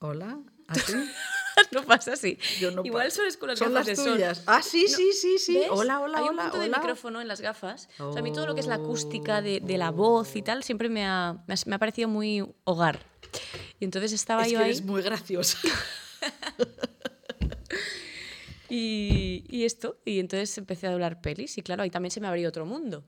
[0.00, 0.92] hola, ¿así?
[1.72, 2.38] no pasa así.
[2.60, 4.36] No Igual es con las Son gafas las de tuyas.
[4.38, 4.44] sol.
[4.48, 5.58] Ah, sí, sí, sí, sí.
[5.58, 5.68] ¿ves?
[5.70, 6.42] Hola, hola, Hay un hola.
[6.44, 6.64] punto hola.
[6.64, 7.88] de micrófono en las gafas.
[7.98, 10.42] O sea, a mí todo lo que es la acústica de, de la voz y
[10.42, 13.00] tal siempre me ha, me ha, parecido muy hogar.
[13.80, 14.70] Y entonces estaba es yo que ahí.
[14.70, 15.58] eres muy graciosa.
[18.68, 22.28] y, y esto, y entonces empecé a doblar pelis y claro, ahí también se me
[22.28, 23.04] abrió otro mundo,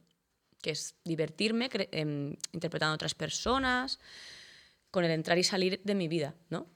[0.63, 3.99] que es divertirme eh, interpretando a otras personas,
[4.91, 6.67] con el entrar y salir de mi vida, ¿no?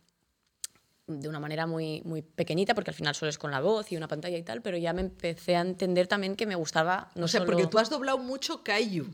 [1.07, 3.97] De una manera muy, muy pequeñita, porque al final solo es con la voz y
[3.97, 7.25] una pantalla y tal, pero ya me empecé a entender también que me gustaba no
[7.25, 7.53] O sea, solo...
[7.53, 9.07] porque tú has doblado mucho Kaiju.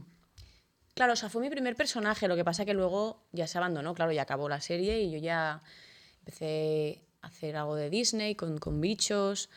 [0.94, 3.94] Claro, o sea, fue mi primer personaje, lo que pasa que luego ya se abandonó,
[3.94, 5.62] claro, ya acabó la serie y yo ya
[6.20, 9.48] empecé a hacer algo de Disney con, con bichos.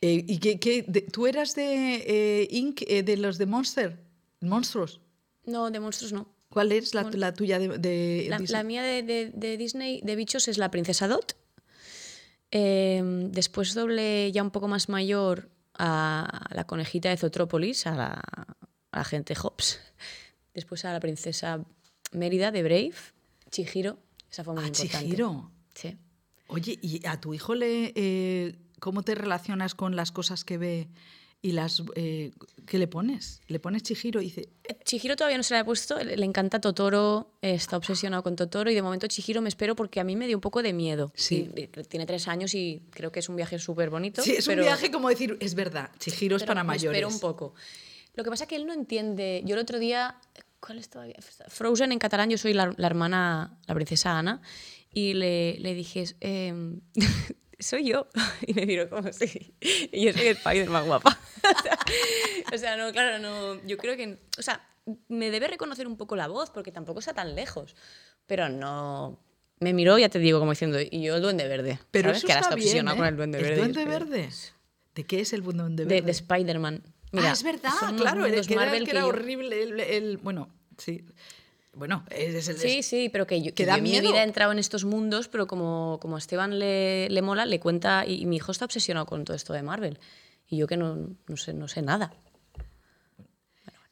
[0.00, 3.98] Eh, ¿Y qué, qué de, tú eras de eh, Inc., eh, de los de Monster?
[4.40, 5.00] ¿Monstruos?
[5.44, 6.28] No, de monstruos no.
[6.50, 8.58] ¿Cuál es la, la tuya de, de la, Disney?
[8.58, 11.36] La mía de, de, de, Disney, de bichos, es la princesa Dot.
[12.50, 18.22] Eh, después doble ya un poco más mayor a la conejita de Zotrópolis, a la,
[18.90, 19.80] a la gente Hobbs.
[20.54, 21.64] Después a la princesa
[22.12, 22.94] Mérida de Brave,
[23.50, 23.98] Chihiro.
[24.30, 24.98] Esa fue muy ¿A importante.
[25.06, 25.50] Chihiro?
[25.74, 25.96] Sí.
[26.48, 30.88] Oye, ¿y a tu hijo le, eh, cómo te relacionas con las cosas que ve
[31.42, 32.32] y las eh,
[32.66, 33.40] qué le pones?
[33.46, 34.48] ¿Le pones Chihiro y dice
[34.84, 38.74] Chihiro todavía no se la he puesto, le encanta Totoro, está obsesionado con Totoro y
[38.74, 41.12] de momento Chihiro me espero porque a mí me dio un poco de miedo.
[41.14, 41.50] Sí.
[41.54, 44.22] Y, tiene tres años y creo que es un viaje súper bonito.
[44.22, 46.96] Sí, es pero, un viaje como decir, es verdad, Chihiro es para me mayores.
[46.96, 47.54] espero un poco.
[48.14, 49.42] Lo que pasa es que él no entiende.
[49.44, 50.18] Yo el otro día,
[50.58, 51.16] ¿cuál es todavía?
[51.48, 54.40] Frozen en catalán, yo soy la, la hermana, la princesa Ana,
[54.92, 56.54] y le, le dije, eh,
[57.58, 58.08] soy yo.
[58.46, 59.54] Y me miró como si.
[59.60, 61.18] Y yo soy el Spider-Man guapa.
[62.52, 63.62] o, sea, no, claro, no.
[63.66, 64.18] Yo creo que.
[64.38, 64.66] O sea,
[65.08, 67.74] me debe reconocer un poco la voz, porque tampoco está tan lejos.
[68.26, 69.18] Pero no.
[69.58, 71.78] Me miró, ya te digo, como diciendo, y yo el duende verde.
[71.90, 72.18] Pero ¿sabes?
[72.18, 73.06] eso que ahora está está obsesionado bien, ¿eh?
[73.06, 73.56] con el duende ¿El verde.
[73.56, 74.28] duende verde?
[74.94, 75.94] ¿De qué es el duende verde?
[75.94, 76.82] De, de Spider-Man.
[77.14, 79.62] ah, es verdad, claro, el que era, que era horrible.
[79.62, 81.06] El, el, bueno, sí.
[81.76, 82.56] Bueno, es el.
[82.56, 84.02] Sí, sí, pero que yo, que que da yo en miedo.
[84.02, 87.44] mi vida he entrado en estos mundos, pero como, como a Esteban le, le mola,
[87.44, 89.98] le cuenta, y, y, mi hijo está obsesionado con todo esto de Marvel.
[90.48, 92.14] Y yo que no, no, sé, no sé nada.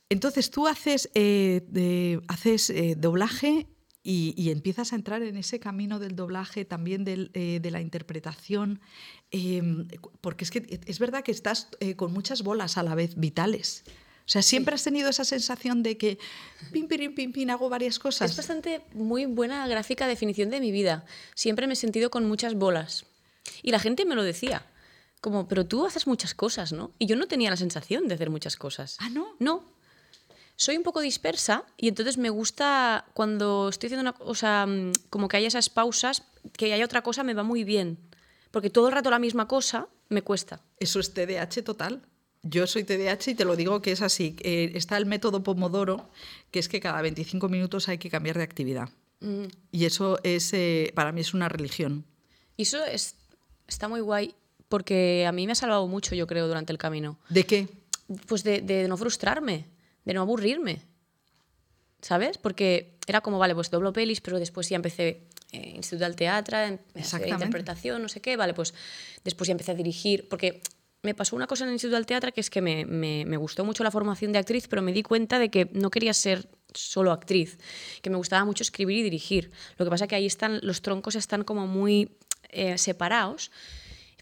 [0.09, 3.67] Entonces tú haces, eh, de, haces eh, doblaje
[4.03, 7.83] y, y, empiezas a entrar en ese camino del doblaje, también del, eh, de la
[7.83, 8.81] interpretación,
[10.23, 13.85] porque es que es verdad que estás eh, con muchas bolas a la vez vitales.
[14.27, 16.19] O sea, siempre has tenido esa sensación de que
[16.73, 18.31] pim, pim, pim, pim, hago varias cosas.
[18.31, 21.05] Es bastante muy buena gráfica definición de mi vida.
[21.35, 23.05] Siempre me he sentido con muchas bolas.
[23.63, 24.65] Y la gente me lo decía.
[25.21, 26.91] Como, pero tú haces muchas cosas, ¿no?
[26.99, 28.97] Y yo no tenía la sensación de hacer muchas cosas.
[29.01, 29.37] Ah, ¿no?
[29.39, 29.65] No.
[30.57, 35.29] Soy un poco dispersa y entonces me gusta cuando estoy haciendo una cosa, mm, como
[35.29, 37.99] que haya esas pausas, que haya otra cosa, me va muy bien.
[38.51, 40.61] Porque todo el rato la misma cosa me cuesta.
[40.79, 42.03] Eso es TDAH total.
[42.45, 44.37] Yo soy TDAH y te lo digo que es así.
[44.41, 46.09] Eh, está el método Pomodoro,
[46.51, 48.91] que es que cada 25 minutos hay que cambiar de actividad.
[49.21, 49.45] Mm.
[49.73, 52.05] Y eso es, eh, para mí es una religión.
[52.57, 53.17] Y eso es,
[53.67, 54.35] está muy guay
[54.69, 57.19] porque a mí me ha salvado mucho, yo creo, durante el camino.
[57.31, 57.69] ¿De qué?
[58.27, 59.67] Pues de, de no frustrarme,
[60.05, 60.83] de no aburrirme.
[62.03, 62.37] ¿Sabes?
[62.37, 66.59] Porque era como, vale, pues doblo pelis, pero después ya empecé eh, Instituto del Teatro,
[66.59, 66.79] em-
[67.27, 68.75] interpretación, no sé qué, vale, pues
[69.25, 70.61] después ya empecé a dirigir, porque
[71.05, 73.65] me pasó una cosa en el Instituto del Teatro que es que me, me- gustó
[73.65, 77.13] mucho la formación de actriz, pero me di cuenta de que no quería ser solo
[77.13, 77.59] actriz,
[78.03, 79.53] que me gustaba mucho escribir y dirigir.
[79.77, 82.17] Lo que pasa que ahí están, los troncos están como muy
[82.49, 83.53] eh, separados.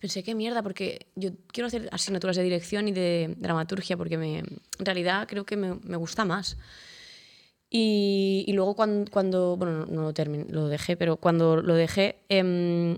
[0.01, 4.61] Pensé, qué mierda, porque yo quiero hacer asignaturas de dirección y de dramaturgia, porque en
[4.81, 6.57] realidad creo que me, me gusta más.
[7.75, 12.17] Y, luego cuando, cuando bueno, no, no lo terminé, lo dejé, pero cuando lo dejé,
[12.29, 12.97] em,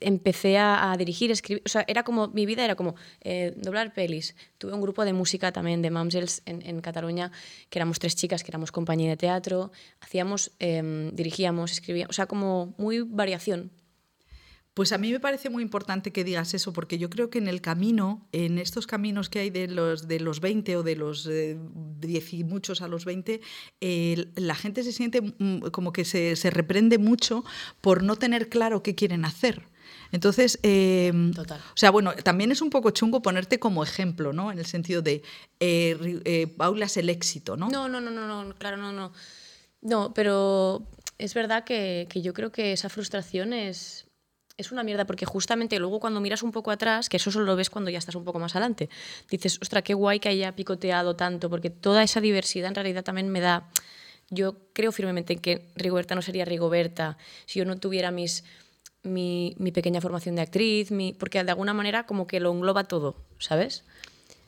[0.00, 4.34] empecé a, dirigir, escribir, o sea, era como, mi vida era como eh, doblar pelis.
[4.58, 7.32] Tuve un grupo de música también de Mamsels en, en Cataluña,
[7.70, 12.26] que éramos tres chicas, que éramos compañía de teatro, hacíamos, em, dirigíamos, escribíamos, o sea,
[12.26, 13.70] como muy variación.
[14.76, 17.48] Pues a mí me parece muy importante que digas eso, porque yo creo que en
[17.48, 21.26] el camino, en estos caminos que hay de los, de los 20 o de los
[21.26, 21.58] eh,
[22.00, 23.40] 10 y muchos a los 20,
[23.80, 27.42] eh, la gente se siente mm, como que se, se reprende mucho
[27.80, 29.66] por no tener claro qué quieren hacer.
[30.12, 31.58] Entonces, eh, Total.
[31.60, 34.52] o sea, bueno, también es un poco chungo ponerte como ejemplo, ¿no?
[34.52, 35.22] En el sentido de,
[35.60, 37.68] eh, ri- eh, Paula es el éxito, ¿no?
[37.68, 39.12] No, no, no, no, no, claro, no, no.
[39.82, 40.82] No, pero
[41.18, 44.06] es verdad que, que yo creo que esa frustración es,
[44.56, 47.56] es una mierda, porque justamente luego cuando miras un poco atrás, que eso solo lo
[47.56, 48.88] ves cuando ya estás un poco más adelante,
[49.30, 53.28] dices, ostra, qué guay que haya picoteado tanto, porque toda esa diversidad en realidad también
[53.28, 53.68] me da...
[54.28, 58.42] Yo creo firmemente en que Rigoberta no sería Rigoberta si yo no tuviera mis,
[59.06, 62.84] mi, mi pequeña formación de actriz, mi, porque de alguna manera como que lo engloba
[62.84, 63.84] todo, ¿sabes?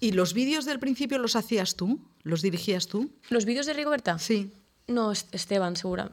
[0.00, 1.98] ¿Y los vídeos del principio los hacías tú?
[2.22, 3.10] ¿Los dirigías tú?
[3.30, 4.18] ¿Los vídeos de Rigoberta?
[4.18, 4.52] Sí.
[4.88, 6.10] No, Es- Esteban, segura.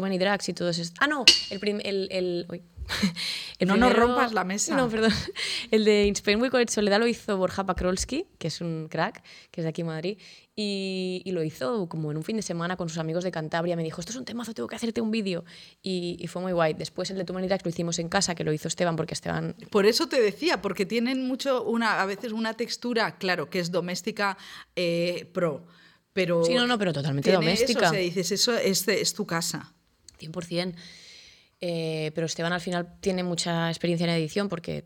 [0.00, 0.82] Many Drags y todo eso.
[0.98, 2.62] Ah, no, el, prim- el, el, uy.
[3.60, 4.74] El No nos rompas la mesa.
[4.76, 5.12] No, perdón.
[5.70, 8.88] El de In Spain We Call It Soledad lo hizo Borja Pakrolski, que es un
[8.90, 10.18] crack, que es de aquí en Madrid,
[10.56, 13.76] y, y lo hizo como en un fin de semana con sus amigos de Cantabria.
[13.76, 15.44] Me dijo, esto es un temazo, tengo que hacerte un vídeo.
[15.82, 16.74] Y, y fue muy guay.
[16.74, 19.14] Después el de Too Many Drags lo hicimos en casa, que lo hizo Esteban, porque
[19.14, 23.60] Esteban Por eso te decía, porque tienen mucho, una, a veces una textura, claro, que
[23.60, 24.36] es doméstica
[24.74, 25.64] eh, pro,
[26.12, 26.44] pero...
[26.44, 27.86] Sí, no, no, pero totalmente doméstica.
[27.86, 29.72] Eso, o sea, dices, eso es, es tu casa.
[30.18, 30.74] 100%.
[31.62, 34.82] Eh, pero Esteban al final tiene mucha experiencia en edición porque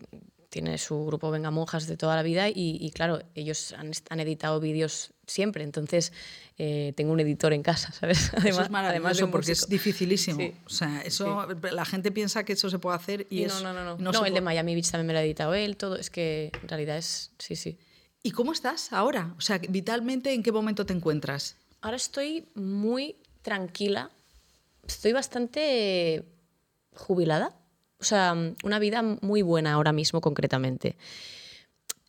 [0.55, 4.21] tiene su grupo Venga Monjas de toda la vida y, y claro, ellos han, han
[4.21, 6.13] editado vídeos siempre, entonces
[6.59, 8.31] eh, tengo un editor en casa, ¿sabes?
[8.45, 10.39] eso es maravilloso de un porque es dificilísimo.
[10.39, 10.55] Sí.
[10.65, 13.73] O sea, eso la gente piensa que eso se puede hacer y, Y es, no,
[13.73, 13.85] no, no.
[13.85, 14.41] No, no no el de puede.
[14.43, 15.97] Miami Beach también me lo ha editado él, todo.
[15.97, 17.33] Es que en realidad es.
[17.39, 17.79] Sí, sí.
[18.27, 19.35] ¿Y cómo estás ahora?
[19.37, 21.57] O sea, vitalmente, ¿en qué momento te encuentras?
[21.83, 24.11] Ahora estoy muy tranquila.
[24.89, 26.25] Estoy bastante
[26.95, 27.55] jubilada.
[28.01, 28.35] O sea,
[28.65, 30.97] una vida muy buena ahora mismo, concretamente.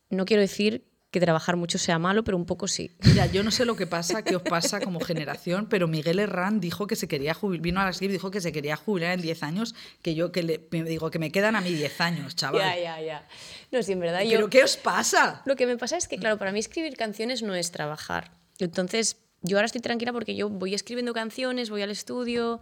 [0.09, 2.91] No quiero decir que trabajar mucho sea malo, pero un poco sí.
[3.03, 6.59] Mira, yo no sé lo que pasa, qué os pasa como generación, pero Miguel Herrán
[6.59, 9.13] dijo que se quería jubilar, vino a la SCRIP y dijo que se quería jubilar
[9.13, 9.73] en 10 años,
[10.03, 12.61] que yo que le me digo que me quedan a mí 10 años, chaval.
[12.61, 13.27] Ya, ya, ya.
[13.71, 14.21] No, sí, en verdad.
[14.21, 15.41] yo- ¿Pero qué os pasa?
[15.45, 18.31] Lo que me pasa es que, claro, para mí escribir canciones no es trabajar.
[18.59, 22.59] Entonces, yo ahora estoy tranquila porque yo voy escribiendo canciones, voy al estudio,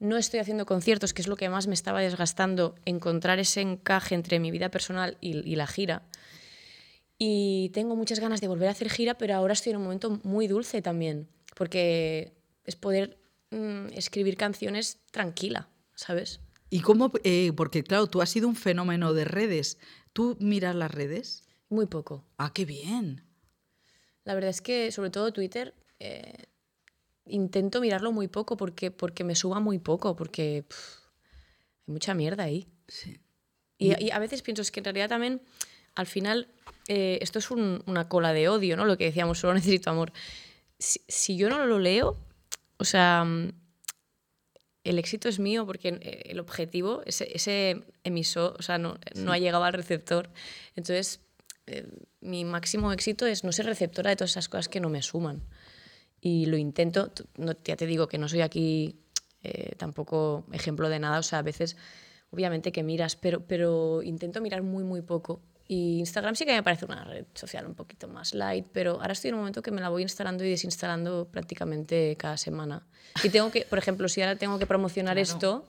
[0.00, 4.14] no estoy haciendo conciertos, que es lo que más me estaba desgastando, encontrar ese encaje
[4.14, 6.02] entre mi vida personal y, y la gira.
[7.18, 10.20] Y tengo muchas ganas de volver a hacer gira, pero ahora estoy en un momento
[10.24, 13.18] muy dulce también, porque es poder
[13.50, 16.40] mm, escribir canciones tranquila, ¿sabes?
[16.70, 17.12] ¿Y cómo?
[17.22, 19.78] eh, porque claro, tú has sido un fenómeno de redes.
[20.12, 21.44] ¿Tú miras las redes?
[21.68, 22.24] Muy poco.
[22.36, 23.24] Ah, qué bien.
[24.24, 26.46] La verdad es que, sobre todo Twitter, eh,
[27.26, 30.64] intento mirarlo muy poco porque, porque me suba muy poco, porque
[31.86, 32.66] hay mucha mierda ahí.
[32.88, 33.20] Sí.
[33.78, 35.42] Y, y a veces pienso es que en realidad también,
[35.94, 36.53] al final,
[36.88, 38.84] eh, esto es un- una cola de odio, ¿no?
[38.84, 40.12] Lo que decíamos, solo necesito amor.
[40.78, 42.16] Si, si yo no lo leo,
[42.78, 43.52] o sea, mm,
[44.84, 49.32] el éxito es mío porque eh, el objetivo, ese, ese emisor, o sea, no, no
[49.32, 50.28] ha llegado al receptor.
[50.76, 51.20] Entonces,
[51.66, 51.86] eh,
[52.20, 55.42] mi máximo éxito es no ser receptora de todas esas cosas que no me suman.
[56.20, 58.96] Y lo intento, no, ya te digo que no soy aquí
[59.42, 61.76] eh, tampoco ejemplo de nada, o sea, a veces
[62.30, 65.40] obviamente que miras, pero, pero intento mirar muy, muy poco.
[65.66, 69.12] Y Instagram sí que me parece una red social un poquito más light, pero ahora
[69.12, 72.86] estoy en un momento que me la voy instalando y desinstalando prácticamente cada semana.
[73.22, 75.22] Y tengo que, por ejemplo, si ahora tengo que promocionar Claro.
[75.22, 75.66] esto,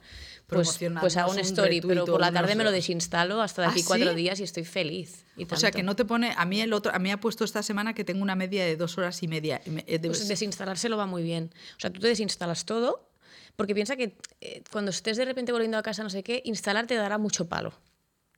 [0.47, 3.71] pues, pues hago un story, pero por la tarde me lo desinstalo hasta de ¿Ah,
[3.71, 4.15] aquí cuatro sí?
[4.15, 5.25] días y estoy feliz.
[5.37, 6.33] Y O sea, que no te pone.
[6.37, 8.75] A mí el otro, a mí ha puesto esta semana que tengo una media de
[8.75, 9.61] dos horas y media.
[9.65, 11.51] eh, Pues desinstalárselo va muy bien.
[11.77, 13.09] O sea, tú te desinstalas todo,
[13.55, 16.85] porque piensa que eh, cuando estés de repente volviendo a casa, no sé qué, instalar
[16.85, 17.73] te dará mucho palo,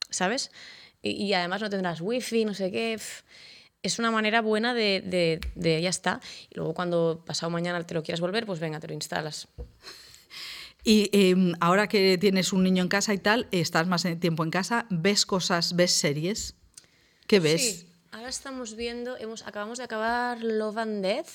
[0.09, 0.51] ¿sabes?
[1.01, 2.99] Y, y además no tendrás wifi, no sé qué.
[3.83, 6.19] Es una manera buena de, de, de ya está.
[6.49, 9.47] Y luego cuando pasado mañana te lo quieras volver, pues venga, te lo instalas.
[10.83, 14.51] Y eh, ahora que tienes un niño en casa y tal, estás más tiempo en
[14.51, 16.55] casa, ves cosas, ves series.
[17.27, 17.61] ¿Qué ves?
[17.61, 21.29] Sí, ahora estamos viendo, hemos, acabamos de acabar Love and Death.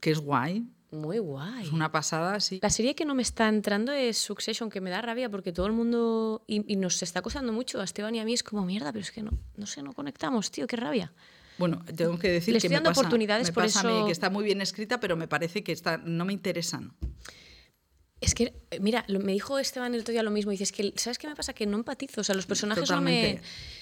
[0.00, 0.66] Que es guay.
[0.92, 1.66] Muy guay.
[1.66, 2.58] Es una pasada, sí.
[2.62, 5.66] La serie que no me está entrando es Succession, que me da rabia porque todo
[5.66, 6.42] el mundo.
[6.48, 8.32] Y, y nos está costando mucho a Esteban y a mí.
[8.32, 11.12] Es como mierda, pero es que no, no sé, no conectamos, tío, qué rabia.
[11.58, 13.84] Bueno, tengo que decir Le que estoy me dando pasa, oportunidades, me por pasa a
[13.84, 16.94] mí eso- que está muy bien escrita, pero me parece que está, no me interesan.
[18.20, 20.50] Es que, mira, me dijo Esteban el otro día lo mismo.
[20.50, 21.52] Dices que, ¿sabes qué me pasa?
[21.54, 22.20] Que no empatizo.
[22.20, 22.86] O sea, los personajes me.
[22.86, 23.34] Totalmente.
[23.36, 23.79] No me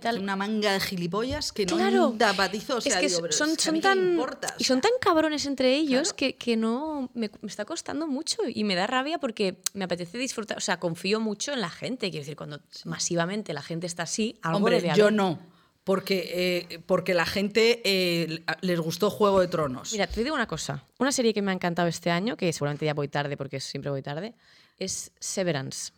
[0.00, 0.18] Tal.
[0.20, 2.14] una manga de gilipollas que no Claro.
[2.36, 2.76] batizo.
[2.78, 4.18] O sea, es que digo, pero son, tan.
[4.58, 6.16] y son tan cabrones entre ellos Claro.
[6.16, 7.10] que, que no.
[7.14, 10.56] Me, me está costando mucho y me da rabia porque me apetece disfrutar.
[10.56, 12.10] O sea, confío mucho en la gente.
[12.10, 15.14] Quiero decir, cuando masivamente la gente está así, algo Hombre, debe yo haber.
[15.14, 15.38] no.
[15.84, 19.92] Porque, eh, porque la gente eh, les gustó Juego de Tronos.
[19.92, 20.82] Mira, te digo una cosa.
[20.98, 23.90] Una serie que me ha encantado este año, que seguramente ya voy tarde porque siempre
[23.92, 24.34] voy tarde,
[24.78, 25.92] es Severance,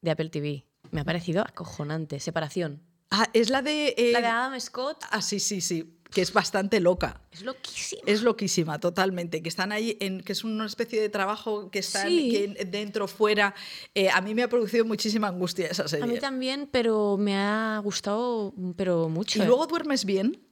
[0.00, 0.64] de Apple TV.
[0.90, 2.20] Me ha parecido acojonante.
[2.20, 2.82] Separación.
[3.10, 3.94] Ah, es la de.
[3.96, 5.92] eh, La de Adam Scott Ah, sí, sí, sí.
[6.10, 7.20] Que es bastante loca.
[7.32, 8.02] es loquísima.
[8.06, 9.42] Es loquísima, totalmente.
[9.42, 12.30] Que están ahí, en, que es una especie de trabajo que están Sí.
[12.30, 13.54] que dentro, fuera.
[13.94, 16.04] Eh, a mí me ha producido muchísima angustia esa serie.
[16.04, 19.40] A mí también, pero me ha gustado, pero mucho.
[19.40, 19.46] ¿Y ¿eh?
[19.46, 20.46] luego duermes bien?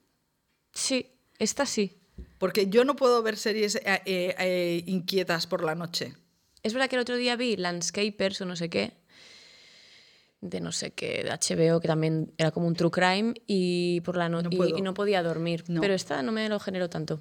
[0.72, 1.06] Sí,
[1.38, 1.98] esta sí.
[2.38, 6.14] Porque yo no puedo ver series eh, inquietas por la noche.
[6.62, 8.92] Es verdad que el otro día vi Landscapers o no sé qué,
[10.44, 14.16] de no sé qué, de HBO, que también era como un true crime, y por
[14.16, 15.64] la no- No y- no podía dormir.
[15.68, 15.80] No.
[15.80, 17.18] Pero esta no me lo generó tanto.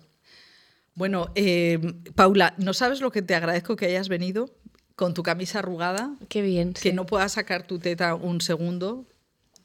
[0.96, 1.80] Bueno, eh,
[2.16, 4.50] Paula, ¿no sabes lo que te agradezco que hayas venido
[4.96, 6.16] con tu camisa arrugada?
[6.30, 6.74] Qué bien.
[6.74, 6.94] Que sí.
[6.94, 9.06] no puedas sacar tu teta un segundo.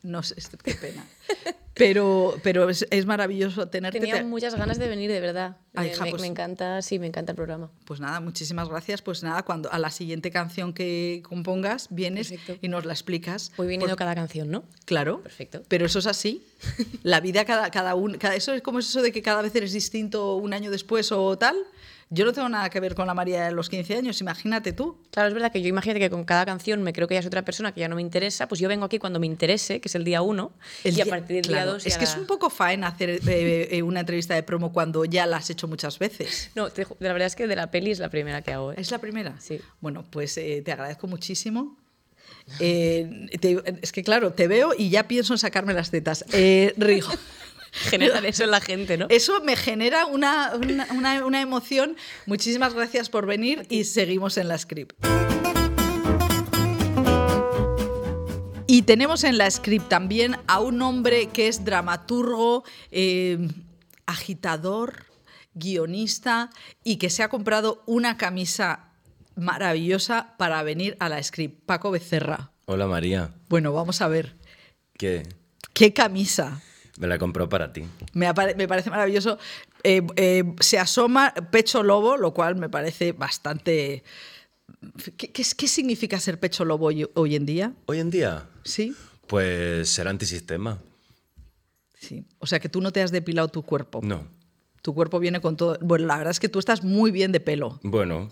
[0.03, 0.35] No sé,
[0.65, 1.07] qué pena.
[1.75, 4.01] Pero, pero es, es maravilloso tenerte.
[4.01, 5.59] Tenía Te- muchas ganas de venir, de verdad.
[5.77, 7.71] Ay, me- pues- me encanta, sí, me encanta el programa.
[7.85, 9.01] Pues nada, muchísimas gracias.
[9.01, 12.59] Pues nada, cuando a la siguiente canción que compongas vienes Perfecto.
[12.61, 13.53] y nos la explicas.
[13.57, 14.65] Voy viniendo Por- cada canción, ¿no?
[14.87, 15.23] Claro.
[15.23, 15.63] Perfecto.
[15.69, 16.45] Pero eso es así.
[17.05, 18.19] La vida cada, cada uno.
[18.19, 21.13] Cada, eso es como es eso de que cada vez eres distinto un año después
[21.13, 21.55] o tal.
[22.11, 24.97] Yo no tengo nada que ver con la María de los 15 años, imagínate tú.
[25.11, 27.27] Claro, es verdad que yo imagínate que con cada canción me creo que ya es
[27.27, 29.89] otra persona que ya no me interesa, pues yo vengo aquí cuando me interese, que
[29.89, 30.53] es el día uno,
[30.85, 32.49] El y a día- partir del claro, día dos Es ya que es un poco
[32.49, 36.51] faena hacer eh, eh, una entrevista de promo cuando ya la has hecho muchas veces.
[36.57, 38.73] No, te la verdad es que de la peli es la primera que hago.
[38.73, 38.77] ¿eh?
[38.79, 39.39] ¿Es la primera?
[39.39, 39.61] Sí.
[39.81, 41.77] Bueno, pues eh, te agradezco muchísimo.
[42.61, 46.25] Eh, te- es que claro, te veo y ya pienso en sacarme las tetas.
[46.33, 47.09] Eh, Rigo.
[47.91, 49.07] Generan eso en la gente, ¿no?
[49.11, 51.97] Eso me genera una, una- una- una emoción.
[52.27, 54.93] Muchísimas gracias por venir y seguimos en la script.
[58.71, 63.39] Y tenemos en la script también a un hombre que es dramaturgo, eh,
[64.07, 65.07] agitador,
[65.55, 66.51] guionista
[66.85, 68.93] y que se ha comprado una camisa
[69.37, 71.65] maravillosa para venir a la script.
[71.65, 72.53] Paco Becerra.
[72.67, 74.37] Hola María, Bueno, vamos a ver.
[74.99, 75.23] ¿qué?
[75.73, 76.61] ¿Qué camisa?
[76.99, 77.85] Me la compró para ti.
[78.13, 79.39] Me, parece maravilloso.
[79.85, 84.03] Eh, eh, se asoma pecho lobo, lo cual me parece bastante...
[85.17, 87.73] ¿Qué, qué es- qué significa ser pecho lobo hoy, hoy en día?
[87.87, 88.95] Hoy en día, ¿Sí?
[89.27, 90.79] pues ser antisistema.
[91.99, 92.25] Sí.
[92.39, 94.01] O sea que tú no te has depilado tu cuerpo.
[94.03, 94.27] No.
[94.83, 95.79] Tu cuerpo viene con todo...
[95.81, 97.79] Bueno, la verdad es que tú estás muy bien de pelo.
[97.83, 98.31] Bueno,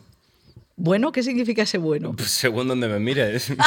[0.79, 1.11] ¿Bueno?
[1.11, 2.15] ¿Qué significa ese bueno?
[2.15, 3.53] pues según donde me mires.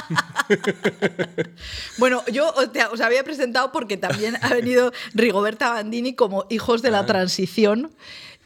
[1.98, 2.54] Bueno, yo
[2.92, 7.92] os había presentado porque también ha venido Rigoberta Bandini como hijos de la transición,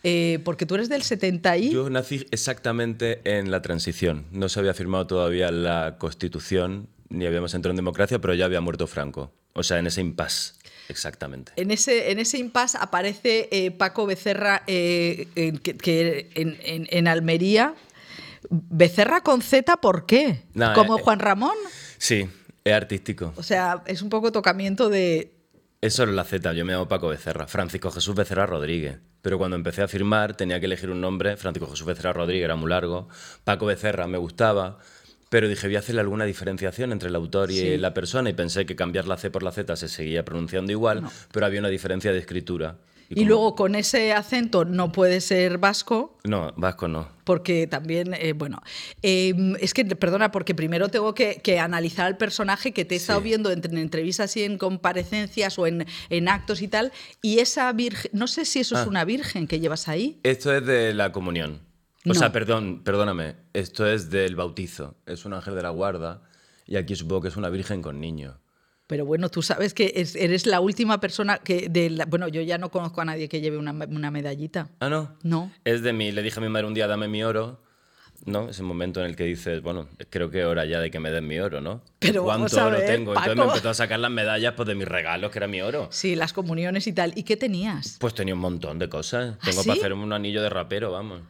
[0.03, 1.69] eh, porque tú eres del 70 y...
[1.71, 4.25] Yo nací exactamente en la transición.
[4.31, 8.59] No se había firmado todavía la Constitución, ni habíamos entrado en democracia, pero ya había
[8.61, 9.31] muerto Franco.
[9.53, 10.53] O sea, en ese impasse,
[10.89, 11.51] exactamente.
[11.57, 17.07] En ese, en ese impasse aparece eh, Paco Becerra eh, que, que en, en- en
[17.07, 17.75] Almería.
[18.49, 20.43] Becerra con Z, ¿por qué?
[20.75, 21.55] ¿Como eh, Juan Ramón?
[21.97, 22.27] Sí,
[22.63, 23.33] es artístico.
[23.35, 25.33] O sea, es un poco tocamiento de...
[25.81, 28.99] Eso es la Z, yo me llamo Paco Becerra, Francisco Jesús Becerra Rodríguez.
[29.21, 32.55] Pero cuando empecé a firmar tenía que elegir un nombre, Francisco Jesús Becerra Rodríguez era
[32.55, 33.09] muy largo,
[33.43, 34.77] Paco Becerra me gustaba,
[35.29, 37.77] pero dije, voy a hacerle alguna diferenciación entre el autor y Sí.
[37.77, 41.03] la persona y pensé que cambiar la C por la Z se seguía pronunciando igual,
[41.31, 42.77] pero había una diferencia de escritura.
[43.15, 46.17] Y, luego con ese acento no puede ser vasco.
[46.23, 47.07] No, vasco no.
[47.23, 48.61] Porque también, eh, bueno,
[49.01, 52.97] eh, es que, perdona, porque primero tengo que, que analizar al personaje que te he
[52.97, 53.25] estado Sí.
[53.25, 56.91] viendo en entrevistas y en comparecencias o en, en actos y tal,
[57.21, 58.89] y esa virgen, no sé si eso es Ah.
[58.89, 60.19] una virgen que llevas ahí.
[60.23, 61.61] Esto es de la comunión.
[62.05, 62.13] O No.
[62.15, 63.35] sea, perdón, perdóname.
[63.53, 64.95] Esto es del bautizo.
[65.05, 66.21] Es un ángel de la guarda.
[66.65, 68.39] Y aquí supongo que es una virgen con niño.
[68.93, 72.43] Pero bueno, tú sabes que es- eres la última persona que, de la- bueno, yo
[72.43, 74.69] ya no conozco a nadie que lleve una, una medallita.
[74.81, 75.17] Ah, no.
[75.23, 75.51] No.
[75.65, 76.11] Es de mí.
[76.11, 77.59] Le dije a mi madre un día, dame mi oro.
[78.25, 78.49] ¿No?
[78.49, 81.09] Ese momento en el que dices, bueno, creo que es hora ya de que me
[81.09, 81.81] den mi oro, ¿no?
[81.97, 83.11] Pero ¿Cuánto vamos a oro ver, tengo?
[83.13, 83.49] Entonces me Paco.
[83.49, 85.87] empezó a sacar las medallas pues, de mis regalos, que era mi oro.
[85.89, 87.13] Sí, las comuniones y tal.
[87.15, 87.97] ¿Y qué tenías?
[87.99, 89.37] Pues tenía un montón de cosas.
[89.39, 89.67] ¿Ah, Tengo sí?
[89.69, 91.21] para hacer un anillo de rapero, vamos.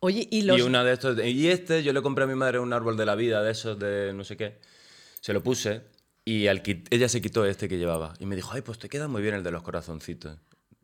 [0.00, 0.58] Oye, y los...
[0.58, 1.18] Y una de estos.
[1.24, 3.78] Y este, yo le compré a mi madre un árbol de la vida, de esos
[3.78, 4.58] de no sé qué.
[5.20, 5.80] Se lo puse
[6.28, 8.12] y al ella se quitó este que llevaba.
[8.18, 10.36] Y me dijo, ay, pues te queda muy bien el de los corazoncitos.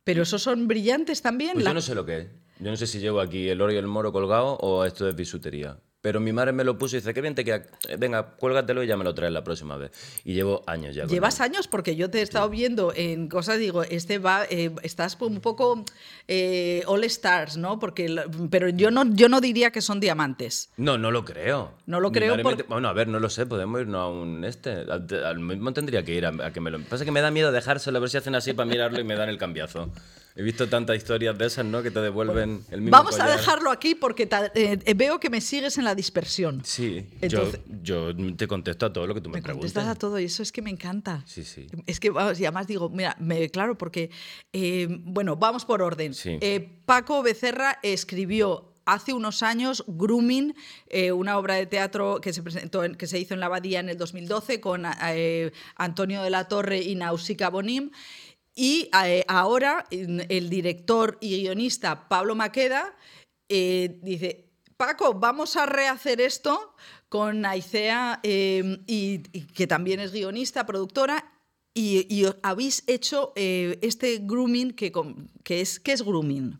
[0.04, 1.54] Pero esos son brillantes también.
[1.54, 2.26] Pues La- yo no sé lo que es.
[2.60, 5.16] Yo no sé si llevo aquí el oro y el moro colgado o esto es
[5.16, 5.78] bisutería.
[6.02, 7.62] Pero mi madre me lo puso y dice, qué bien te queda.
[7.88, 9.92] Eh, Venga, cuélgatelo y ya me lo traes la próxima vez.
[10.24, 11.02] Y llevo años ya.
[11.04, 11.44] con Llevas él.
[11.44, 15.40] años porque yo te he estado viendo en cosas, digo, este va, eh, estás un
[15.40, 15.84] poco
[16.26, 17.78] eh, all stars, ¿no?
[17.78, 18.12] Porque,
[18.50, 20.70] pero yo no, yo no diría que son diamantes.
[20.76, 21.72] No, no lo creo.
[21.86, 24.08] No lo Mi creo me por- Bueno, a ver, no lo sé, podemos irnos a
[24.08, 24.70] un este.
[24.70, 26.80] Al, al mismo tendría que ir a, a que me lo.
[26.80, 29.14] Pasa que me da miedo dejárselo a ver si hacen así para mirarlo y me
[29.14, 29.88] dan el cambiazo.
[30.34, 31.82] He visto tantas historias de esas, ¿no?
[31.82, 33.38] Que te devuelven el mismo Vamos a collar.
[33.38, 34.22] dejarlo aquí porque
[34.54, 36.62] eh, eh, veo que me sigues en la dispersión.
[36.64, 39.72] Sí, Entonces- yo, yo te contesto a todo lo que tú me, Me preguntes.
[39.72, 41.22] contestas a todo y eso es que me encanta.
[41.26, 41.66] Sí, sí.
[41.86, 44.10] Es que, vamos, y además digo, mira, me, claro, porque,
[44.54, 46.14] eh, bueno, vamos por orden.
[46.14, 46.38] Sí.
[46.40, 50.54] Eh, Paco Becerra escribió hace unos años Grooming,
[50.88, 53.80] eh, una obra de teatro que se, presentó en- que se hizo en la Abadía
[53.80, 57.90] en el 2012 con eh, Antonio de la Torre y Nausicaa Bonim.
[58.54, 62.94] Y eh, ahora el director y guionista Pablo Maqueda
[63.48, 66.74] eh, dice, Paco, vamos a rehacer esto
[67.08, 71.32] con Aicea, eh, y, que también es guionista, productora,
[71.74, 74.90] y, habéis hecho eh, este grooming que,
[75.44, 76.58] que es, ¿qué es grooming?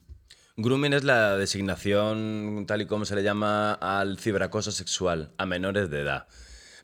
[0.57, 5.89] Grooming es la designación, tal y como se le llama, al ciberacoso sexual a menores
[5.89, 6.29] de edad.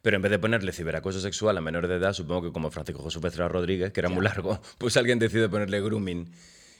[0.02, 3.02] Pero en vez de ponerle ciberacoso sexual a menores de edad, supongo que como Francisco
[3.04, 6.30] Jesús Becerra Rodríguez, que era muy largo, pues alguien decide ponerle grooming.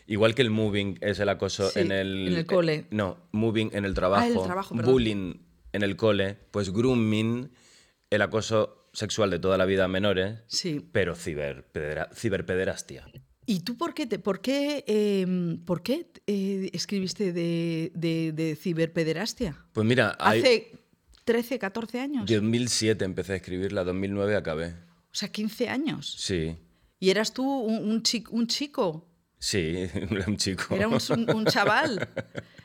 [0.07, 2.29] Igual que el moving es el acoso Sí, en el...
[2.29, 2.75] en el cole.
[2.75, 4.25] eh, no, moving en el trabajo.
[4.25, 5.35] Ah, el trabajo, bullying
[5.73, 6.37] en el cole.
[6.51, 7.51] Pues grooming,
[8.09, 10.81] el acoso sexual de toda la vida a menores, Sí.
[10.93, 13.05] pero ciberpedera- ciberpederastia.
[13.45, 18.57] ¿Y tú por qué, te, por qué, eh, por qué eh, escribiste de, de- de
[18.57, 19.57] ciberpederastia?
[19.73, 20.41] Pues mira, hay...
[20.41, 20.73] Hace
[21.29, 22.25] 13, 14 años.
[22.27, 24.69] 2007 empecé a escribirla, 2009 acabé.
[25.13, 26.15] O sea, 15 años.
[26.19, 26.57] Sí,
[26.99, 29.07] Y eras tú un, un chi- un chico.
[29.39, 29.75] sí,
[30.27, 30.75] un chico.
[30.75, 32.09] Era un, chaval.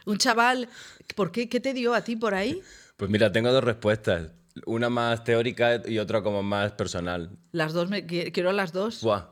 [0.06, 0.70] Un chaval.
[1.14, 1.50] ¿Por qué?
[1.50, 2.62] ¿Qué te dio a ti por ahí?
[2.96, 4.32] Pues mira, tengo dos respuestas.
[4.66, 7.32] Una más teórica y otra como más personal.
[7.52, 9.02] Las dos, me, quiero las dos.
[9.02, 9.26] Buah,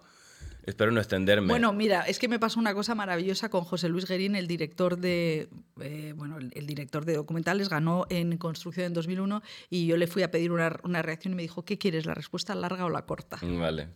[0.63, 1.47] espero no extenderme.
[1.47, 4.97] Bueno, mira, es que me pasó una cosa maravillosa con José Luis Guerín, el director
[4.97, 5.49] de,
[5.81, 10.07] eh, bueno, el, el director de documentales, ganó en Construcción en 2001 y yo le
[10.07, 12.89] fui a pedir una, una reacción y me dijo, ¿qué quieres, la respuesta larga o
[12.89, 13.39] la corta?
[13.41, 13.87] Vale,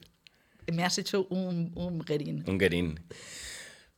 [0.73, 2.43] Me has hecho un, un Guerín.
[2.47, 2.99] un guerín.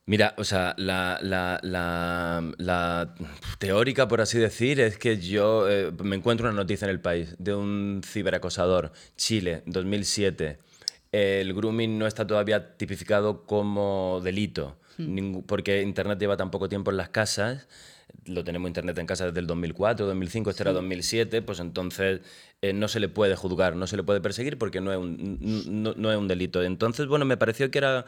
[0.06, 3.14] Mira, o sea, la, la- la- la
[3.58, 7.36] teórica, por así decir, es que yo eh, me encuentro una noticia en el país
[7.38, 10.60] de un ciberacosador, Chile, 2007.
[11.12, 16.90] El grooming no está todavía tipificado como delito, ningú- porque Internet lleva tan poco tiempo
[16.90, 17.66] en las casas.
[18.24, 22.20] Lo tenemos Internet en casa desde el 2004, 2005, este era 2007, pues entonces
[22.62, 25.38] eh, no se le puede juzgar, no se le puede perseguir porque no es un,
[25.82, 26.62] no, no es un delito.
[26.62, 28.04] Entonces, bueno, me pareció que era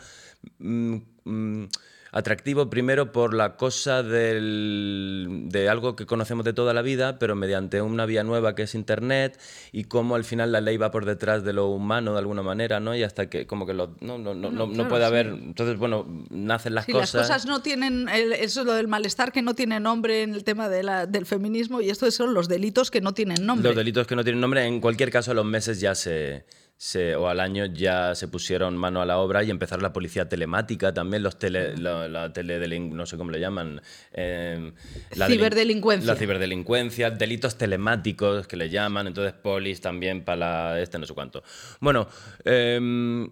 [0.58, 1.64] mm, mm,
[2.12, 7.34] atractivo primero por la cosa del- de algo que conocemos de toda la vida, pero
[7.36, 9.38] mediante una vía nueva que es Internet
[9.72, 12.80] y cómo al final la ley va por detrás de lo humano de alguna manera,
[12.80, 12.94] ¿no?
[12.96, 15.06] Y hasta que como que lo- no, no, no, no, puede sí.
[15.06, 15.26] haber...
[15.28, 17.14] Entonces, bueno, nacen las Sí, cosas...
[17.14, 20.34] las cosas no tienen, el- eso es lo del malestar que no tiene nombre en
[20.34, 23.68] el tema de la- del feminismo y estos son los delitos que no tienen nombre.
[23.68, 26.44] Los delitos que no tienen nombre, en cualquier caso, a los meses ya se,
[26.82, 30.30] se- o al año ya se pusieron mano a la obra y empezar la policía
[30.30, 33.82] telemática también, los tele, la, la teledelin- no sé cómo le llaman.
[34.14, 34.72] eh,
[35.14, 36.10] la delin- Ciberdelincuencia.
[36.14, 41.42] La ciberdelincuencia, delitos telemáticos que le llaman, entonces polis también para este no sé cuánto.
[41.80, 42.08] Bueno,
[42.46, 43.30] em,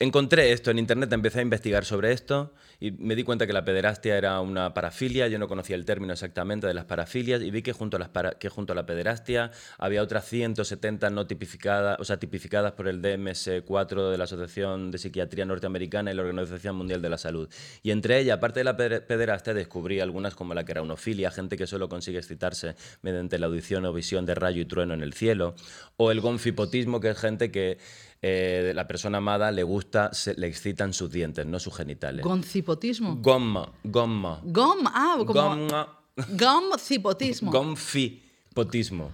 [0.00, 3.64] encontré esto en internet, empecé a investigar sobre esto y me di cuenta que la
[3.64, 5.28] pederastia era una parafilia.
[5.28, 8.10] Yo no conocía el término exactamente de las parafilias y vi que junto a, las
[8.36, 13.02] que junto a la pederastia había otras 170 no tipificadas, o sea, tipificadas por el
[13.02, 17.50] DMS4 de la Asociación de Psiquiatría Norteamericana y la Organización Mundial de la Salud.
[17.82, 21.58] Y entre ellas, aparte de la pederastia, descubrí algunas como la que era unofilia, gente
[21.58, 25.12] que solo consigue excitarse mediante la audición o visión de rayo y trueno en el
[25.12, 25.54] cielo,
[25.98, 27.78] o el gonfipotismo, que es gente que
[28.22, 32.24] eh, la persona amada le gusta, se, le excitan sus dientes, no sus genitales.
[32.24, 33.16] ¿Goncipotismo?
[33.16, 34.40] Gomma, gomma.
[34.44, 35.32] Gom, ah, como...
[35.32, 35.98] Gomma.
[36.28, 37.50] Gomcipotismo.
[37.50, 39.12] Gomfipotismo.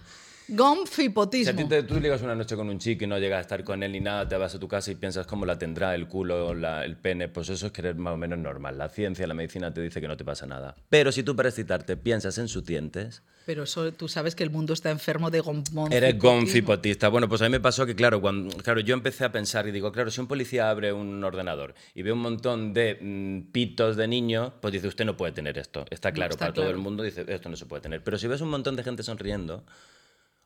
[0.48, 1.52] Gonfipotismo.
[1.52, 3.40] Si a ti te, tú ligas una noche con un chico y no llegas a
[3.40, 5.94] estar con él ni nada, te vas a tu casa y piensas cómo la tendrá,
[5.94, 8.78] el culo, el pene, pues eso es querer más o menos normal.
[8.78, 10.76] La ciencia, la medicina te dice que no te pasa nada.
[10.88, 13.22] Pero si tú para excitarte piensas en sus dientes...
[13.44, 15.88] Pero eso, tú sabes que el mundo está enfermo de gonfipotismo.
[15.96, 17.08] Eres gonfipotista.
[17.08, 19.70] Bueno, pues a mí me pasó que, claro, cuando, claro, yo empecé a pensar y
[19.70, 23.96] digo, claro, si un policía abre un ordenador y ve un montón de mm, pitos
[23.96, 25.84] de niños, pues dice, usted no puede tener esto.
[25.90, 28.02] Está claro, para todo el mundo dice, esto no se puede tener.
[28.02, 29.64] Pero si ves un montón de gente sonriendo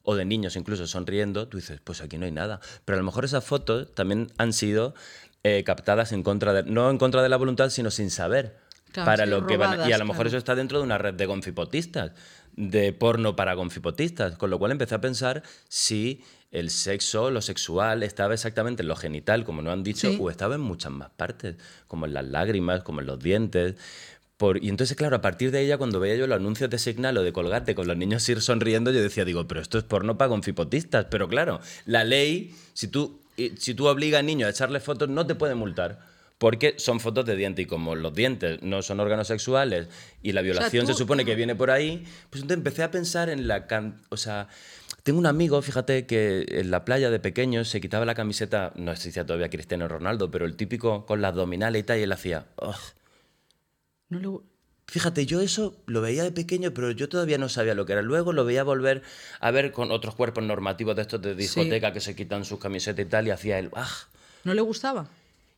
[0.03, 2.61] o de niños incluso sonriendo, tú dices, pues aquí no hay nada.
[2.85, 4.95] Pero a lo mejor esas fotos también han sido
[5.43, 8.57] eh, captadas en contra de, no en contra de la voluntad, sino sin saber.
[8.93, 11.27] para lo que van, y a lo mejor eso está dentro de una red de
[11.27, 12.13] gonfipotistas,
[12.57, 18.03] de porno para gonfipotistas, con lo cual empecé a pensar si el sexo, lo sexual,
[18.03, 21.57] estaba exactamente en lo genital, como no han dicho, o estaba en muchas más partes,
[21.87, 23.77] como en las lágrimas, como en los dientes
[24.61, 27.23] y entonces, claro, a partir de ella, cuando veía yo los anuncios de Signal o
[27.23, 30.29] de Colgate con los niños ir sonriendo, yo decía, digo, pero esto es porno para
[30.29, 31.07] gonfipotistas.
[31.11, 35.27] Pero claro, la ley, si tú, si tú obligas a niños a echarle fotos, no
[35.27, 36.09] te puede multar.
[36.39, 39.89] Porque son fotos de dientes y como los dientes no son órganos sexuales
[40.23, 43.47] y la violación se supone que viene por ahí, pues entonces empecé a pensar en
[43.47, 43.67] la...
[44.09, 44.49] o sea,
[45.03, 48.91] tengo un amigo, fíjate, que en la playa de pequeño se quitaba la camiseta, no
[48.91, 52.47] existía todavía Cristiano Ronaldo, pero el típico con las abdominales y tal, y él hacía...
[54.87, 58.03] Fíjate, yo eso lo veía de pequeño, pero yo todavía no sabía lo que era.
[58.03, 59.03] Luego lo veía volver
[59.39, 63.07] a ver con otros cuerpos normativos de estos de discoteca que se quitan sus camisetas
[63.07, 63.71] y tal, y hacía el...
[63.77, 63.89] ¡Ah!
[64.43, 65.09] ¿No le gustaba?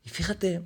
[0.05, 0.61] Y fíjate,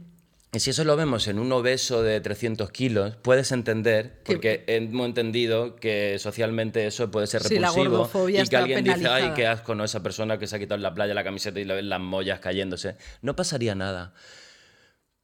[0.58, 5.76] si eso lo vemos en un obeso de 300 kilos, puedes entender, porque hemos entendido
[5.76, 9.84] que socialmente eso puede ser repulsivo y que alguien dice, ay, qué asco, ¿no?
[9.84, 12.00] Esa persona que se ha quitado en la playa la camiseta y le ven las
[12.00, 12.96] mollas cayéndose.
[13.22, 14.12] No pasaría nada.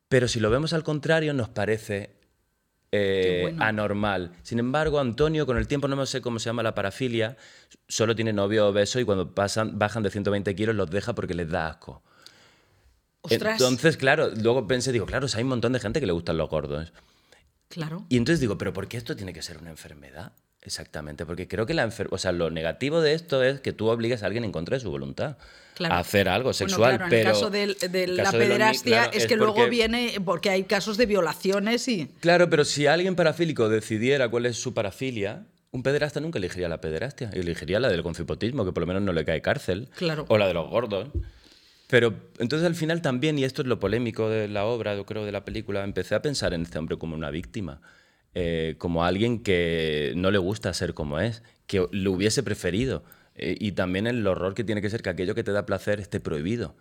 [0.09, 2.22] Pero si lo vemos al contrario, nos parece
[2.93, 4.33] eh, anormal.
[4.43, 7.39] Sin embargo, Antonio, con el tiempo no sé cómo se llama la parafilia,
[7.89, 11.51] solo tiene novio obeso y cuando pasan, bajan de 120 kilos los deja porque les
[11.51, 12.03] da asco.
[13.31, 16.51] Entonces, claro, luego pensé, digo, claro, hay un montón de gente que le gustan los
[16.51, 16.93] gordos.
[17.69, 18.05] Claro.
[18.11, 20.33] Y entonces digo, ¿pero por qué esto tiene que ser una enfermedad?
[20.65, 24.23] Exactamente, porque creo que la o sea, lo negativo de esto es que tú obligues
[24.23, 25.37] a alguien en contra de su voluntad
[25.81, 27.03] a hacer algo sexual.
[27.07, 27.67] En el caso de,
[28.07, 32.07] la pederastia es, que luego viene, porque hay casos de violaciones y...
[32.21, 36.81] Claro, pero si alguien parafílico decidiera cuál es su parafilia, un pederasta nunca elegiría la
[36.81, 40.27] pederastia, elegiría la del confipotismo, que por lo menos no le cae cárcel, claro.
[40.29, 41.09] o la de los gordos.
[41.89, 45.25] Pero entonces al final también, y esto es lo polémico de la obra, yo creo,
[45.25, 47.81] de la película, empecé a pensar en este hombre como una víctima
[48.35, 53.05] eh, como alguien que no le gusta ser como es, que lo hubiese preferido.
[53.35, 56.01] Eh, y también el horror que tiene que ser que aquello que te da placer
[56.01, 56.75] esté prohibido.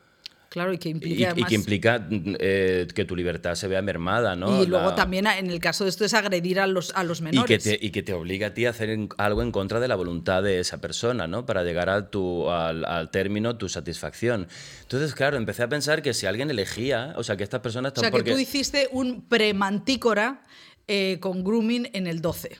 [0.51, 1.33] Claro, y que implica.
[1.33, 4.61] Y, que, implica eh, que tu libertad se vea mermada, ¿no?
[4.61, 7.49] Y luego también, en el caso de esto, es agredir a los, a los menores.
[7.49, 9.87] Y que, te, y que te obliga a ti a hacer algo en contra de
[9.87, 11.45] la voluntad de esa persona, ¿no?
[11.45, 14.49] Para llegar a tu, al, al, término, tu satisfacción.
[14.81, 17.93] Entonces, claro, empecé a pensar que si alguien elegía, o sea, que estas personas.
[17.95, 20.41] O sea, que tú hiciste un premantícora
[20.87, 22.57] eh, con grooming en el 12.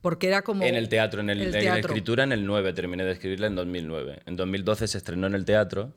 [0.00, 0.62] Porque era como...
[0.62, 4.20] En el teatro, en, el, la escritura en el 9, terminé de escribirla en 2009.
[4.26, 5.94] En 2012 se estrenó en el teatro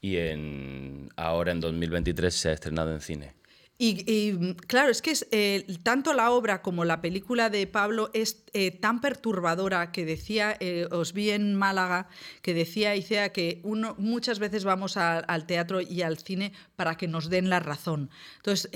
[0.00, 3.34] y en, ahora en 2023 se ha estrenado en cine.
[3.80, 8.42] Y, claro, es que es, eh, tanto la obra como la película de Pablo es
[8.52, 12.08] eh, tan perturbadora que decía, eh, os vi en Málaga,
[12.42, 17.06] que decía Icea que uno, muchas veces vamos al teatro y al cine para que
[17.06, 18.10] nos den la razón.
[18.38, 18.68] Entonces,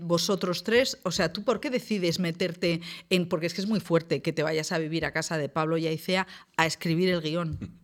[0.00, 2.80] vosotros tres, o sea, ¿tú por qué decides meterte
[3.10, 5.50] en, porque es que es muy fuerte que te vayas a vivir a casa de
[5.50, 6.26] Pablo y Aicea
[6.56, 7.79] a escribir el guion?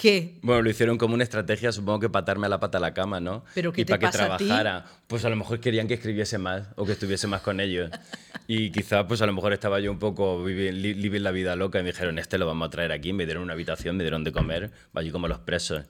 [0.00, 0.38] ¿Qué?
[0.40, 2.94] Bueno, lo hicieron como una estrategia, supongo que para atarme a la pata a la
[2.94, 3.44] cama, ¿no?
[3.54, 4.86] ¿Pero y para que trabajara.
[5.06, 7.90] Pues a lo mejor querían que escribiese más o que estuviese más con ellos.
[8.46, 11.82] Y quizá, pues a lo mejor estaba yo un poco vivir la vida loca y
[11.82, 14.32] me dijeron, este lo vamos a traer aquí, me dieron una habitación, me dieron de
[14.32, 15.84] comer, allí como los presos.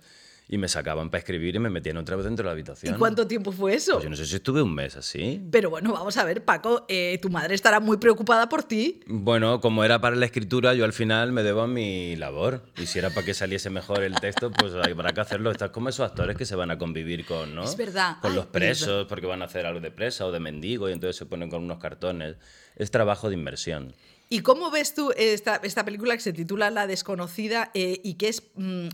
[0.52, 2.96] Y me sacaban para escribir y me metían otra vez dentro de la habitación.
[2.96, 3.92] ¿Y cuánto tiempo fue eso?
[3.92, 5.40] Pues yo no sé si estuve un mes así.
[5.52, 8.98] Pero bueno, vamos a ver, Paco, eh, tu madre estará muy preocupada por ti.
[9.06, 12.64] Bueno, como era para la escritura, yo al final me debo a mi labor.
[12.76, 15.52] Y si era para que saliese mejor el texto, pues habrá que hacerlo.
[15.52, 17.62] Estás como esos actores que se van a convivir con, ¿no?
[17.62, 18.16] Es verdad.
[18.20, 20.88] Con Ay, los es presos, porque van a hacer algo de presa o de mendigo
[20.88, 22.34] y entonces se ponen con unos cartones.
[22.74, 23.94] Es trabajo de inmersión.
[24.28, 28.28] ¿Y cómo ves tú esta, esta película que se titula La desconocida eh, y que
[28.28, 28.88] es mm,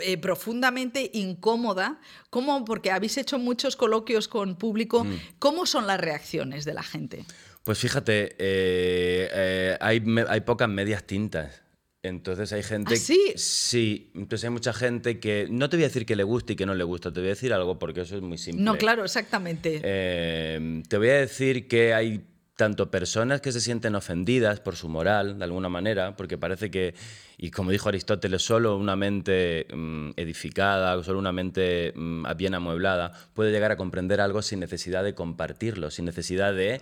[0.00, 2.00] eh, profundamente incómoda?
[2.30, 5.14] ¿Cómo, porque habéis hecho muchos coloquios con público, Mm.
[5.38, 7.24] ¿cómo son las reacciones de la gente?
[7.64, 11.62] Pues fíjate, eh, eh, hay, me- hay pocas medias tintas.
[12.02, 12.92] Entonces hay gente...
[12.94, 13.32] ¿Ah, sí?
[13.36, 15.46] Sí, entonces hay mucha gente que...
[15.50, 17.28] No te voy a decir que le guste y que no le gusta, te voy
[17.28, 18.62] a decir algo porque eso es muy simple.
[18.62, 19.80] No, claro, exactamente.
[19.80, 22.22] Te voy a decir que hay
[22.56, 26.94] tanto personas que se sienten ofendidas por su moral, de alguna manera, porque parece que,
[27.36, 33.12] y como dijo Aristóteles, solo una mente mm, edificada, solo una mente mm, bien amueblada
[33.34, 36.80] puede llegar a comprender algo sin necesidad de compartirlo, sin necesidad de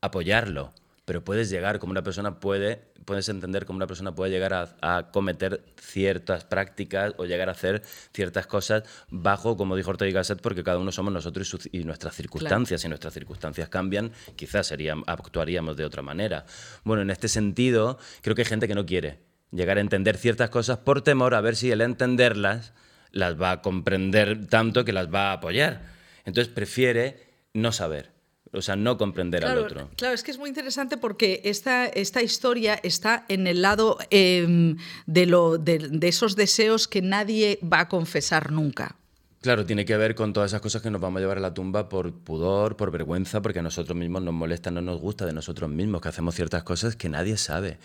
[0.00, 0.72] apoyarlo.
[1.08, 4.76] Pero puedes llegar, como una persona puede, puedes entender cómo una persona puede llegar a,
[4.82, 7.80] a cometer ciertas prácticas o llegar a hacer
[8.12, 12.14] ciertas cosas bajo, como dijo Ortega y Gasset, porque cada uno somos nosotros y, nuestras
[12.14, 12.82] circunstancias.
[12.82, 16.44] Si nuestras circunstancias cambian, quizás serían, actuaríamos de otra manera.
[16.84, 20.50] Bueno, en este sentido, creo que hay gente que no quiere llegar a entender ciertas
[20.50, 22.74] cosas por temor a ver si el entenderlas
[23.12, 25.84] las va a comprender tanto que las va a apoyar.
[26.26, 28.17] Entonces prefiere no saber,
[28.52, 29.90] o sea, no comprender al Claro, otro.
[29.96, 34.74] claro, es que es muy interesante porque esta, esta historia está en el lado eh,
[35.06, 38.96] de, lo, de, de esos deseos que nadie va a confesar nunca.
[39.40, 41.54] Claro, tiene que ver con todas esas cosas que nos vamos a llevar a la
[41.54, 45.32] tumba por pudor, por vergüenza, porque a nosotros mismos nos molesta, no nos gusta de
[45.32, 47.78] nosotros mismos, que hacemos ciertas cosas que nadie sabe.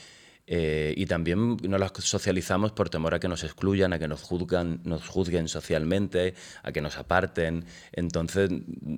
[0.46, 4.22] Eh, y también no las socializamos por temor a que nos excluyan, a que nos
[4.22, 6.34] juzgan, nos juzguen socialmente,
[6.64, 7.64] a que nos aparten.
[7.94, 8.50] Entonces,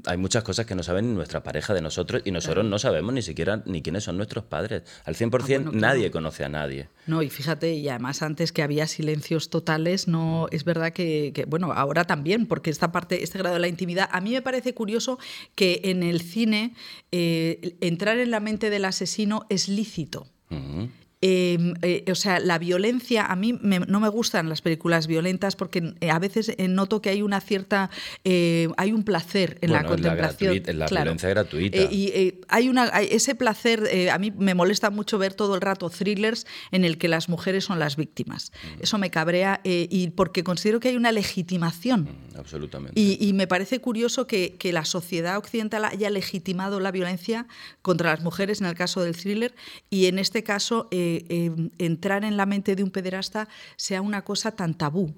[0.05, 3.13] hay muchas cosas que no saben ni nuestra pareja de nosotros y nosotros no sabemos
[3.13, 4.83] ni siquiera ni quiénes son nuestros padres.
[5.05, 5.79] Al 100% Ah, bueno, claro.
[5.95, 6.89] nadie conoce a nadie.
[7.05, 11.45] No, y fíjate, y además antes que había silencios totales, no es verdad que, que,
[11.45, 14.73] bueno, ahora también, porque esta parte, este grado de la intimidad, a mí me parece
[14.73, 15.19] curioso
[15.53, 16.73] que en el cine
[17.11, 20.27] eh, entrar en la mente del asesino es lícito.
[20.49, 20.89] Ujú.
[21.27, 25.55] Eh, eh, o sea, la violencia, a mí me- no me gustan las películas violentas
[25.55, 27.89] porque eh, a veces eh, noto que hay una cierta,
[28.23, 30.53] eh, hay un placer en la Bueno, en la contemplación.
[30.53, 31.03] gratuita- en la claro.
[31.05, 31.77] violencia gratuita.
[31.91, 35.89] Y hay una, hay ese placer, a mí me molesta mucho ver todo el rato
[35.89, 38.51] thrillers en el que las mujeres son las víctimas.
[38.77, 38.83] Mm.
[38.83, 42.07] Eso me cabrea y porque considero que hay una legitimación.
[42.37, 42.99] Absolutamente.
[42.99, 47.47] Y, y me parece curioso que, que la sociedad occidental haya legitimado la violencia
[47.81, 49.55] contra las mujeres en el caso del thriller
[49.89, 54.23] y en este caso eh, eh, entrar en la mente de un pederasta sea una
[54.23, 55.13] cosa tan tabú.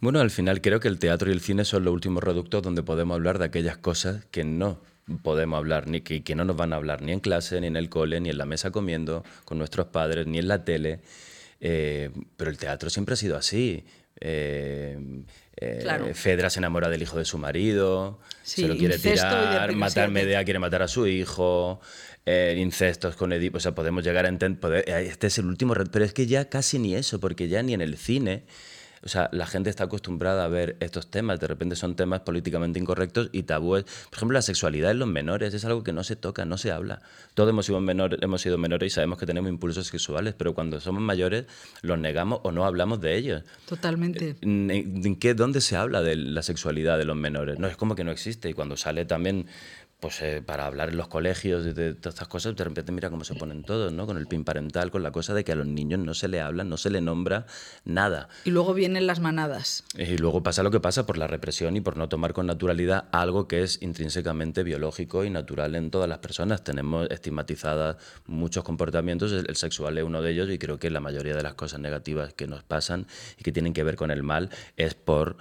[0.00, 2.82] Bueno, al final creo que el teatro y el cine son los últimos reductos donde
[2.82, 4.80] podemos hablar de aquellas cosas que no
[5.22, 7.76] podemos hablar, ni que, que no nos van a hablar ni en clase, ni en
[7.76, 11.00] el cole, ni en la mesa comiendo con nuestros padres, ni en la tele.
[11.60, 13.84] Eh, pero el teatro siempre ha sido así.
[14.20, 14.98] Eh,
[15.56, 16.06] eh, Claro.
[16.14, 20.44] Fedra se enamora del hijo de su marido, Sí, se lo quiere tirar, matar Medea
[20.44, 21.80] quiere matar a su hijo,
[22.24, 26.04] eh, incestos con Edipo, o sea, podemos llegar a entender, este es el último, pero
[26.04, 28.44] es que ya casi ni eso, porque ya ni en el cine,
[29.06, 32.80] o sea, la gente está acostumbrada a ver estos temas, de repente son temas políticamente
[32.80, 33.84] incorrectos y tabúes.
[33.84, 36.72] Por ejemplo, la sexualidad en los menores es algo que no se toca, no se
[36.72, 37.00] habla.
[37.34, 40.80] Todos hemos sido, menor, hemos sido menores y sabemos que tenemos impulsos sexuales, pero cuando
[40.80, 41.46] somos mayores
[41.82, 43.44] los negamos o no hablamos de ellos.
[43.68, 44.34] Totalmente.
[44.40, 47.60] ¿En, en qué, ¿Dónde se habla de la sexualidad de los menores?
[47.60, 48.50] No, es como que no existe.
[48.50, 49.46] Y cuando sale también,
[50.06, 53.10] pues eh, para hablar en los colegios de, de todas estas cosas, de repente mira
[53.10, 54.06] cómo se ponen todos, ¿no?
[54.06, 56.40] Con el pin parental, con la cosa de que a los niños no se le
[56.40, 57.46] habla, no se le nombra
[57.84, 58.28] nada.
[58.44, 59.82] Y luego vienen las manadas.
[59.98, 63.06] Y luego pasa lo que pasa por la represión y por no tomar con naturalidad
[63.10, 66.62] algo que es intrínsecamente biológico y natural en todas las personas.
[66.62, 67.96] Tenemos estigmatizadas
[68.26, 71.42] muchos comportamientos, el el sexual es uno de ellos y creo que la mayoría de
[71.42, 74.94] las cosas negativas que nos pasan y que tienen que ver con el mal es
[74.94, 75.36] por,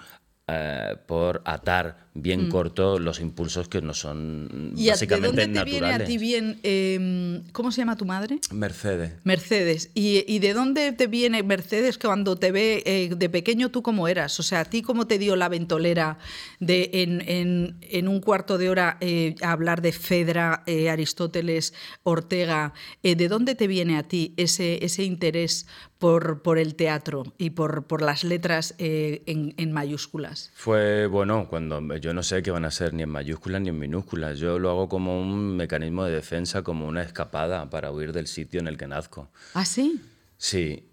[0.48, 4.78] eh, por atar bien corto los impulsos que no son Mm.
[4.78, 5.82] ¿Y a- de básicamente dónde te naturales.
[5.82, 8.40] viene a ti bien, eh, cómo se llama tu madre?
[8.52, 9.14] Mercedes.
[9.24, 9.90] Mercedes.
[9.96, 14.08] ¿Y, y de dónde te viene Mercedes cuando te ve eh, de pequeño tú cómo
[14.08, 14.40] eras?
[14.40, 16.20] O sea, ¿a ti cómo te dio la ventolera
[16.60, 21.74] de en, en- en un cuarto de hora eh, hablar de Fedra, eh, Aristóteles,
[22.04, 22.74] Ortega?
[23.04, 25.66] Eh, ¿De dónde te viene a ti ese, ese interés
[26.00, 30.52] por, por el teatro y por, por las letras eh, en, en mayúsculas?
[30.54, 33.80] Fue, bueno, cuando yo no sé qué van a ser ni en mayúsculas ni en
[33.80, 34.40] minúsculas.
[34.40, 38.60] Yo lo hago como un mecanismo de defensa, como una escapada para huir del sitio
[38.60, 39.30] en el que nazco.
[39.54, 40.02] ¿Ah, sí?
[40.38, 40.84] Sí.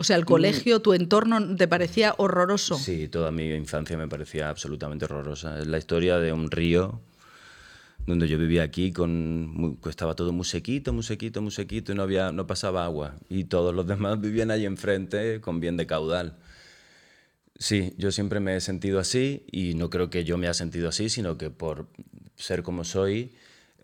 [0.00, 2.76] O sea, el colegio, tu entorno, ¿te parecía horroroso?
[2.76, 5.58] Sí, toda mi infancia me parecía absolutamente horrorosa.
[5.58, 7.00] Es la historia de un río
[8.06, 12.02] donde yo vivía aquí, con, estaba todo muy sequito, muy sequito, muy sequito y no,
[12.02, 13.16] había, no pasaba agua.
[13.28, 16.36] Y todos los demás vivían ahí enfrente con bien de caudal.
[17.58, 20.88] Sí, yo siempre me he sentido así y no creo que yo me haya sentido
[20.88, 21.88] así, sino que por
[22.36, 23.32] ser como soy,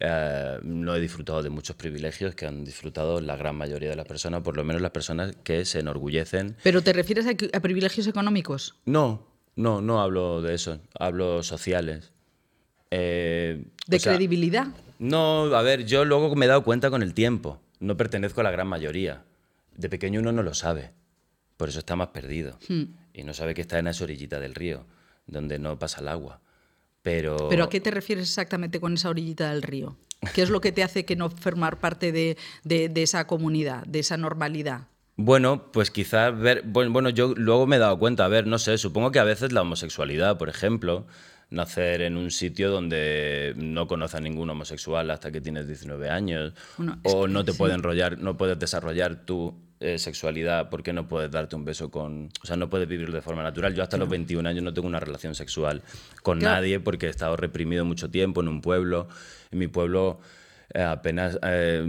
[0.01, 4.07] eh, no he disfrutado de muchos privilegios que han disfrutado la gran mayoría de las
[4.07, 6.57] personas, por lo menos las personas que se enorgullecen.
[6.63, 8.77] ¿Pero te refieres a, privilegios económicos?
[8.87, 12.13] No, no, no hablo de eso, hablo sociales.
[12.97, 14.69] Eh, ¿De credibilidad?
[14.99, 18.45] No, a ver, yo luego me he dado cuenta con el tiempo, no pertenezco a
[18.45, 19.25] la gran mayoría.
[19.77, 20.93] De pequeño uno no lo sabe,
[21.57, 22.59] por eso está más perdido.
[22.69, 22.85] Hmm
[23.15, 24.85] y no sabe que está en esa orillita del río,
[25.27, 26.41] donde no pasa el agua.
[27.03, 27.49] Pero...
[27.49, 29.97] ¿Pero a qué te refieres exactamente con esa orillita del río?
[30.35, 32.37] ¿Qué es lo que te hace que no formar parte de,
[32.95, 34.89] esa comunidad, de esa normalidad?
[35.17, 38.79] Bueno, pues quizás ver, bueno, yo luego me he dado cuenta, a ver, no sé,
[38.79, 41.07] supongo que a veces la homosexualidad, por ejemplo,
[41.55, 46.53] nacer en un sitio donde no conoces a ningún homosexual hasta que tienes 19 años,
[47.03, 51.31] o no te pueden enrollar, no puedes desarrollar tu eh, sexualidad, ¿por qué no puedes
[51.31, 52.31] darte un beso con...
[52.43, 53.75] O sea, no puedes vivir de forma natural.
[53.75, 55.83] Yo hasta los 21 años no tengo una relación sexual
[56.23, 59.09] con nadie porque he estado reprimido mucho tiempo en un pueblo.
[59.51, 60.21] En mi pueblo
[60.73, 61.39] eh, apenas...
[61.43, 61.85] Eh,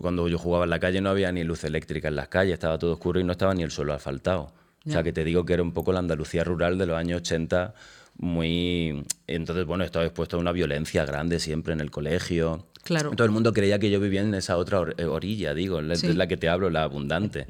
[0.00, 2.76] cuando yo jugaba en la calle no había ni luz eléctrica en las calles, estaba
[2.78, 4.52] todo oscuro y no estaba ni el suelo asfaltado.
[4.86, 7.20] O sea, que te digo que era un poco la Andalucía rural de los años
[7.20, 7.74] 80
[8.18, 9.04] muy...
[9.26, 12.66] Entonces, bueno, estaba expuesto a una violencia grande siempre en el colegio.
[12.84, 13.10] Claro.
[13.10, 16.26] Todo el mundo creía que yo vivía en esa otra eh, orilla, digo, es la
[16.26, 17.46] que te hablo, la abundante.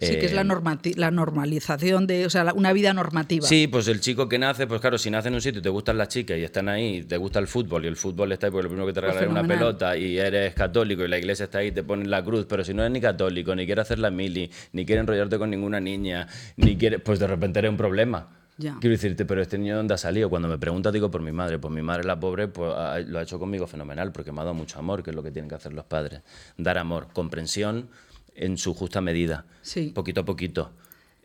[0.00, 3.46] Sí, que es la, eh, la normalización de, o sea, una vida normativa.
[3.46, 5.70] Sí, pues el chico que nace, pues claro, si nace en un sitio y te
[5.70, 8.50] gustan las chicas y están ahí, te gusta el fútbol y el fútbol está ahí
[8.52, 11.16] porque lo primero que te pues regala es una pelota y eres católico y la
[11.16, 13.64] iglesia está ahí y te ponen la cruz, pero si no eres ni católico, ni
[13.64, 17.60] quieres hacer la mili, ni quieres enrollarte con ninguna niña, ni quieres, pues de repente
[17.60, 18.28] eres un problema.
[18.56, 20.30] Quiero decirte, pero este niño dónde ha salido.
[20.30, 21.58] Cuando me pregunta, digo por mi madre.
[21.58, 22.72] Pues mi madre, la pobre, pues
[23.06, 25.30] lo ha hecho conmigo fenomenal, porque me ha dado mucho amor, que es lo que
[25.30, 26.22] tienen que hacer los padres.
[26.56, 27.88] Dar amor, comprensión
[28.34, 29.44] en su justa medida.
[29.62, 29.92] Sí.
[29.94, 30.70] Poquito a poquito.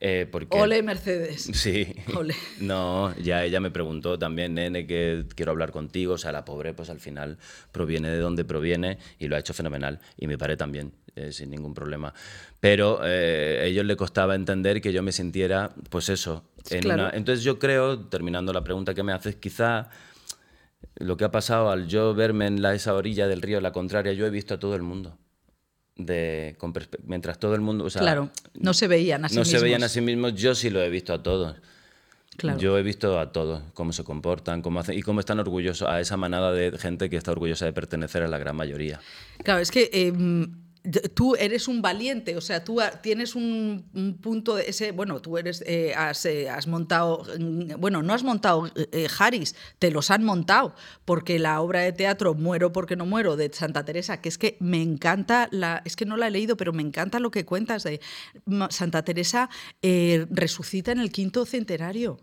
[0.04, 1.44] Eh, Ole, Mercedes.
[1.54, 1.94] Sí.
[2.16, 2.34] Ole.
[2.60, 6.16] No, ya ella me preguntó también, nene, que quiero hablar contigo.
[6.16, 7.38] O sea, la pobre, pues al final
[7.72, 10.00] proviene de donde proviene y lo ha hecho fenomenal.
[10.18, 12.16] Y mi padre también, eh, sin ningún problema.
[12.60, 16.46] Pero eh, a ellos le costaba entender que yo me sintiera, pues eso.
[16.72, 19.90] Entonces yo creo, terminando la pregunta que me haces, quizá
[20.96, 24.14] lo que ha pasado al yo verme en la, esa orilla del río, la contraria,
[24.14, 25.16] yo he visto a todo el mundo
[25.96, 26.56] de,
[27.06, 27.88] mientras todo el mundo...
[27.92, 29.60] claro, no se veían a sí no mismos.
[29.60, 31.56] se veían a sí mismos, yo sí lo he visto a todos.
[32.58, 36.00] Yo he visto a todos, cómo se comportan, cómo hacen y cómo están orgullosos, a
[36.00, 39.00] esa manada de gente que está orgullosa de pertenecer a la gran mayoría.
[39.44, 39.90] Claro, es que...
[39.94, 40.56] Em,
[41.14, 45.62] tú eres un valiente, o sea, tú tienes un, punto de ese, bueno, tú eres,
[45.68, 45.94] eh,
[46.26, 50.76] eh, has, montado, mm, bueno, no has montado eh, Harris, te los han montado,
[51.06, 54.58] porque la obra de teatro Muero porque no muero de Santa Teresa, que es que
[54.60, 57.84] me encanta, la, es que no la he leído, pero me encanta lo que cuentas
[57.84, 58.00] de
[58.70, 59.50] Santa Teresa
[59.82, 62.20] resucita en el quinto centenario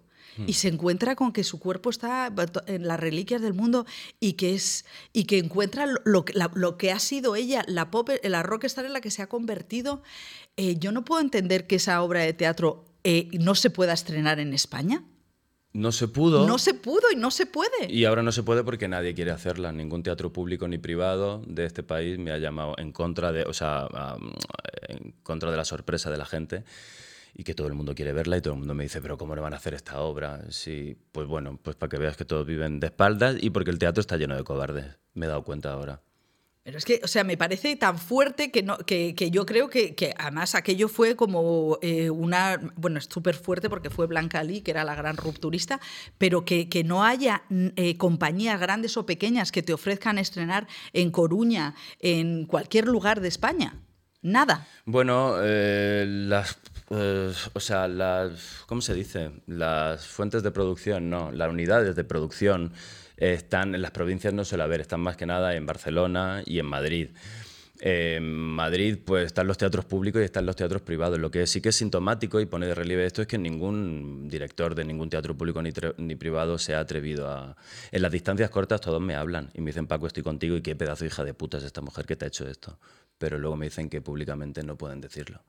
[0.46, 2.32] y se encuentra con que su cuerpo está
[2.66, 3.86] en las reliquias del mundo
[4.20, 6.24] y que, es, y que encuentra lo,
[6.54, 10.02] lo que ha sido ella, la, pop, la rockstar en la que se ha convertido.
[10.56, 14.40] Eh, yo no puedo entender que esa obra de teatro eh, no se pueda estrenar
[14.40, 15.04] en España.
[15.72, 16.46] No se pudo.
[16.46, 17.90] No se pudo y no se puede.
[17.90, 19.70] Y ahora no se puede porque nadie quiere hacerla.
[19.70, 23.52] Ningún teatro público ni privado de este país me ha llamado en contra de, o
[23.52, 23.86] sea,
[24.88, 26.64] en contra de la sorpresa de la gente
[27.38, 29.36] y que todo el mundo quiere verla y todo el mundo me dice, pero ¿cómo
[29.36, 30.42] le van a hacer esta obra?
[30.50, 33.78] Sí, pues bueno, pues para que veas que todos viven de espaldas y porque el
[33.78, 36.02] teatro está lleno de cobardes, me he dado cuenta ahora.
[36.64, 39.70] Pero es que, o sea, me parece tan fuerte que, no, que, que yo creo
[39.70, 44.42] que, que, además aquello fue como eh, una, bueno, es súper fuerte porque fue Blanca
[44.42, 45.80] Lee, que era la gran rupturista,
[46.18, 51.12] pero que, que no haya eh, compañías grandes o pequeñas que te ofrezcan estrenar en
[51.12, 53.80] Coruña, en cualquier lugar de España.
[54.22, 54.66] Nada.
[54.84, 56.58] Bueno, eh, las
[56.88, 59.30] pues, o sea, las, ¿cómo se dice?
[59.46, 62.72] Las fuentes de producción, no, las unidades de producción
[63.18, 66.66] están en las provincias, no suele haber, están más que nada en Barcelona y en
[66.66, 67.10] Madrid.
[67.80, 71.18] En Madrid pues están los teatros públicos y están los teatros privados.
[71.18, 74.74] Lo que sí que es sintomático y pone de relieve esto es que ningún director
[74.74, 77.54] de ningún teatro público ni, ni, privado se ha atrevido a...
[77.92, 80.74] En las distancias cortas todos me hablan y me dicen, Paco, estoy contigo y qué
[80.74, 82.78] pedazo hija de puta es esta mujer que te ha hecho esto.
[83.18, 85.42] Pero luego me dicen que públicamente no pueden decirlo.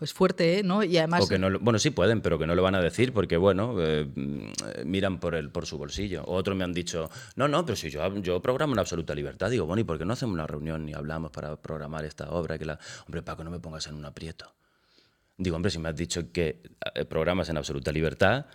[0.00, 0.62] Es fuerte, ¿eh?
[0.62, 0.84] ¿no?
[0.84, 1.26] Y además...
[1.60, 4.06] bueno, sí pueden, pero que no lo van a decir porque, bueno, eh,
[4.84, 6.22] miran por, el, por su bolsillo.
[6.24, 9.50] O otros me han dicho, no, no, pero si yo, yo programo una absoluta libertad.
[9.50, 12.58] Digo, bueno, ¿y por qué no hacemos una reunión y hablamos para programar esta obra?
[12.58, 12.78] Que la...
[13.06, 14.52] Hombre, Paco, no me pongas en un aprieto.
[15.38, 16.62] Digo, hombre, si me has dicho que
[16.94, 18.46] eh, programas en absoluta libertad,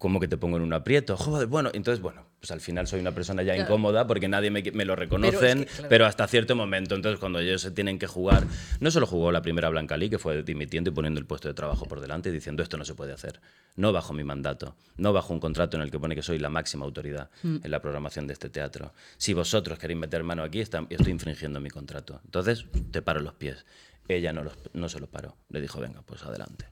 [0.00, 1.14] ¿cómo que te pongo en un aprieto?
[1.14, 4.62] Joder, bueno, entonces, bueno, pues al final soy una persona ya incómoda porque nadie me,
[4.72, 6.94] me lo reconocen, pero, hasta cierto momento.
[6.94, 8.46] Entonces, cuando ellos se tienen que jugar,
[8.80, 11.54] no solo jugó la primera Blanca Lee, que fue dimitiendo y poniendo el puesto de
[11.54, 13.40] trabajo por delante y diciendo esto no se puede hacer,
[13.76, 16.48] no bajo mi mandato, no bajo un contrato en el que pone que soy la
[16.48, 17.58] máxima autoridad mm.
[17.62, 18.94] en la programación de este teatro.
[19.18, 22.22] Si vosotros queréis meter mano aquí, estoy infringiendo mi contrato.
[22.24, 23.66] Entonces, te paro los pies.
[24.08, 26.64] Ella no, los, no se los paró, le dijo, venga, pues adelante.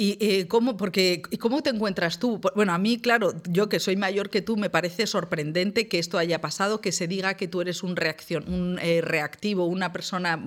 [0.00, 2.40] ¿Y eh, cómo, porque, cómo te encuentras tú?
[2.54, 6.16] Bueno, a mí, claro, yo que soy mayor que tú, me parece sorprendente que esto
[6.16, 10.42] haya pasado, que se diga que tú eres un, reacción, un eh, reactivo, una persona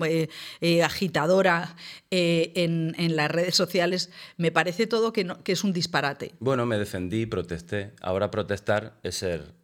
[0.60, 1.76] eh, agitadora
[2.10, 4.10] en, las redes sociales.
[4.38, 6.34] Me parece todo que, que es un disparate.
[6.40, 7.92] Bueno, me defendí, protesté.
[8.00, 9.54] Ahora protestar es ser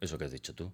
[0.00, 0.70] eso que has dicho tú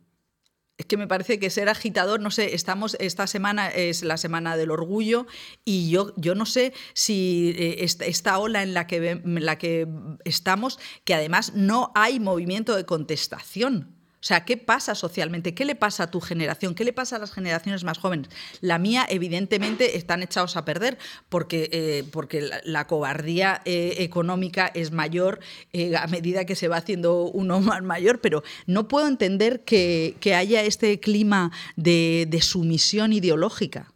[0.79, 4.57] es que me parece que ser agitador, no sé, estamos, esta semana es la semana
[4.57, 5.27] del orgullo
[5.65, 9.89] y yo, yo no sé si eh, esta, ola en la, que, en la que
[10.25, 13.96] estamos, que además no hay movimiento de contestación.
[14.27, 15.55] O sea, ¿qué pasa socialmente?
[15.55, 16.75] ¿Qué le pasa a tu generación?
[16.75, 18.29] ¿Qué le pasa a las generaciones más jóvenes?
[18.61, 20.99] La mía, evidentemente, están echados a perder
[21.29, 25.39] porque, eh, porque la, cobardía eh, económica es mayor
[25.73, 30.17] eh, a medida que se va haciendo uno más mayor, pero no puedo entender que,
[30.37, 33.93] haya este clima de, sumisión ideológica.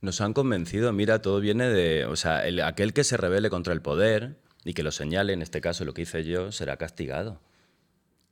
[0.00, 3.82] Nos han convencido, mira, todo viene de, o sea, aquel que se rebele contra el
[3.82, 7.38] poder y que lo señale, en este caso lo que hice yo, será castigado.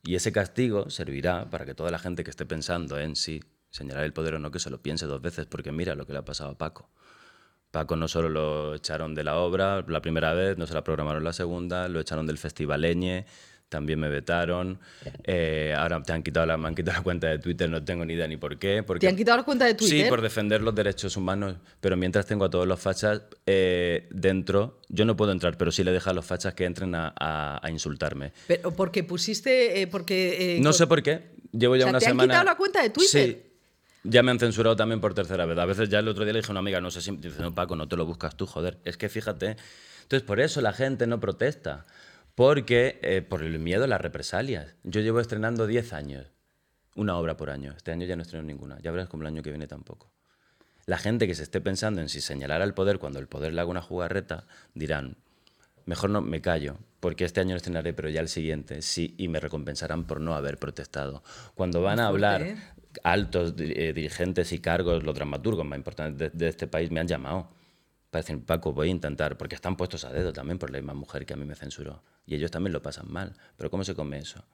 [0.05, 3.41] Y ese castigo servirá para que toda la gente que esté pensando en sí,
[3.71, 6.13] señalar el poder o no, que se lo piense dos veces, porque mira lo que
[6.13, 6.91] le ha pasado a Paco.
[7.71, 11.25] Paco no solo lo echaron de la obra la primera vez, no se la programaron
[11.25, 13.27] la segunda, lo echaron del Festivaleñe,
[13.73, 14.79] también me vetaron.
[15.25, 18.05] Eh, ahora te han quitado la, me han quitado la cuenta de Twitter, no tengo
[18.05, 18.83] ni idea ni por qué.
[18.83, 20.05] Porque, ¿Te han quitado la cuenta de Twitter?
[20.05, 24.79] Sí, por defender los derechos humanos, pero mientras tengo a todos los fachas eh, dentro,
[24.91, 27.71] yo no puedo entrar, pero sí le dejo a los fachas que entren a, a,
[27.71, 28.33] insultarme.
[28.47, 29.81] ¿Pero porque pusiste...?
[29.81, 31.33] Eh, porque, no sé por qué.
[31.51, 32.19] Llevo ya una ¿te semana...
[32.19, 33.31] ¿Te han quitado la cuenta de Twitter?
[33.31, 33.43] Sí.
[34.05, 35.57] Ya me han censurado también por tercera vez.
[35.59, 37.17] A veces ya el otro día le dije a una amiga, no sé si...
[37.17, 38.79] Dice, no, Paco, no te lo buscas tú, joder.
[38.85, 39.57] Es que fíjate...
[40.13, 41.87] Entonces, por eso la gente no protesta.
[42.35, 44.75] Porque, eh, por el miedo a las represalias.
[44.85, 46.27] Yo llevo estrenando 10 años,
[46.95, 47.75] una obra por año.
[47.77, 48.79] Este año ya no estreno ninguna.
[48.81, 50.11] Ya verás como el año que viene tampoco.
[50.87, 53.61] La gente que se esté pensando en si señalar al poder cuando el poder le
[53.61, 55.17] haga una jugarreta, dirán,
[55.85, 59.29] mejor no me callo, porque este año no estrenaré, pero ya el siguiente sí, y
[59.29, 61.23] me recompensarán por no haber protestado.
[61.55, 62.57] Cuando van a hablar
[63.05, 67.49] altos eh, dirigentes y cargos, los dramaturgos más importantes de este país me han llamado
[68.13, 70.93] para decir, Paco, voy a intentar, porque están puestos a dedo también por la misma
[70.93, 72.03] mujer que a mí me censuró.
[72.27, 73.35] Y ellos también lo pasan mal.
[73.57, 74.45] Pero ¿cómo se come eso?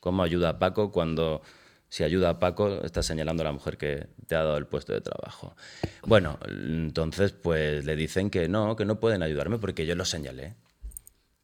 [0.00, 1.40] ¿Cómo ayuda a Paco cuando,
[1.88, 4.92] si ayuda a Paco, está señalando a la mujer que te ha dado el puesto
[4.92, 5.54] de trabajo?
[6.04, 10.56] Bueno, entonces pues le dicen que no, que no pueden ayudarme porque yo lo señalé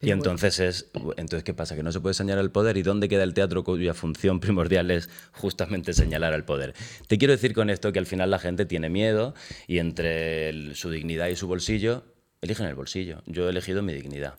[0.01, 1.77] y entonces es, entonces ¿qué pasa?
[1.77, 4.91] Que no se puede señalar el poder y dónde queda el teatro cuya función primordial
[4.91, 6.75] es justamente señalar al poder.
[7.07, 9.35] Te quiero decir con esto que al final la gente tiene miedo
[9.67, 12.05] y entre su dignidad y su bolsillo
[12.41, 13.23] eligen el bolsillo.
[13.27, 14.37] Yo he elegido mi dignidad.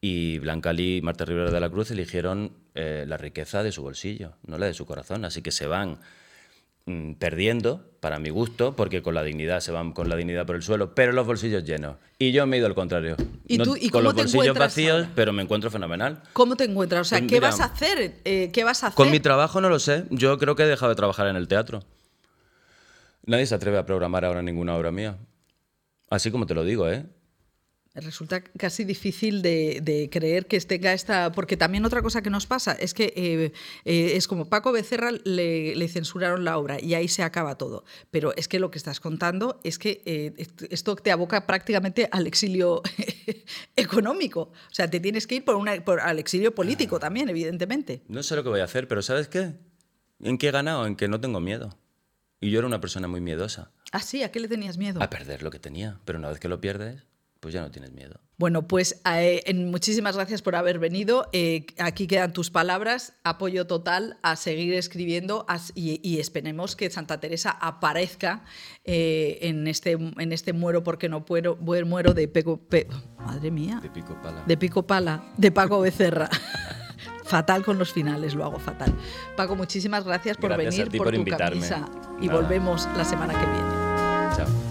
[0.00, 3.82] Y Blanca Lee y Marta Rivera de la Cruz eligieron eh, la riqueza de su
[3.82, 5.24] bolsillo, no la de su corazón.
[5.24, 5.98] Así que se van
[6.88, 10.56] Mm, perdiendo, para mi gusto, porque con la dignidad se van con la dignidad por
[10.56, 11.96] el suelo, pero los bolsillos llenos.
[12.18, 13.14] Y yo me he ido al contrario.
[13.46, 16.22] ¿Y tú, con los bolsillos vacíos, pero me encuentro fenomenal.
[16.32, 17.02] ¿Cómo te encuentras?
[17.02, 18.22] O sea, pues ¿qué vas a hacer?
[18.24, 18.96] Eh, ¿Qué vas a hacer?
[18.96, 20.06] Con mi trabajo no lo sé.
[20.08, 21.82] Yo creo que he dejado de trabajar en el teatro.
[23.26, 25.18] Nadie se atreve a programar ahora ninguna obra mía.
[26.08, 27.04] Así como te lo digo, ¿eh?
[28.00, 31.32] Resulta casi difícil de, creer que tenga esta.
[31.32, 33.52] Porque también otra cosa que nos pasa es que eh,
[33.84, 37.84] eh, es como Paco Becerra le, censuraron la obra y ahí se acaba todo.
[38.10, 42.26] Pero es que lo que estás contando es que eh, esto te aboca prácticamente al
[42.26, 42.82] exilio
[43.76, 44.40] económico.
[44.40, 48.02] O sea, te tienes que ir por, una, por al exilio político también, evidentemente.
[48.08, 49.54] No sé lo que voy a hacer, pero ¿sabes qué?
[50.20, 50.86] ¿En qué he ganado?
[50.86, 51.78] En que no tengo miedo.
[52.40, 53.72] Y yo era una persona muy miedosa.
[53.90, 55.02] Ah, sí, ¿a qué le tenías miedo?
[55.02, 56.00] A perder lo que tenía.
[56.04, 57.07] Pero una vez que lo pierdes
[57.40, 58.20] pues ya no tienes miedo.
[58.36, 61.28] Bueno, pues eh, muchísimas gracias por haber venido.
[61.32, 63.14] Eh, aquí quedan tus palabras.
[63.24, 68.44] Apoyo total a seguir escribiendo y, esperemos que Santa Teresa aparezca
[68.84, 72.60] eh, en, este, en este muero porque no puedo, muero de Peco.
[73.18, 73.80] madre mía.
[73.82, 74.44] De Pico Pala.
[74.46, 76.28] De Pico Pala, de Paco Becerra.
[77.24, 78.94] fatal con los finales, lo hago fatal.
[79.36, 81.88] Paco, muchísimas gracias por venir, por, tu camisa.
[82.20, 84.36] Y volvemos la semana que viene.
[84.36, 84.67] Chao.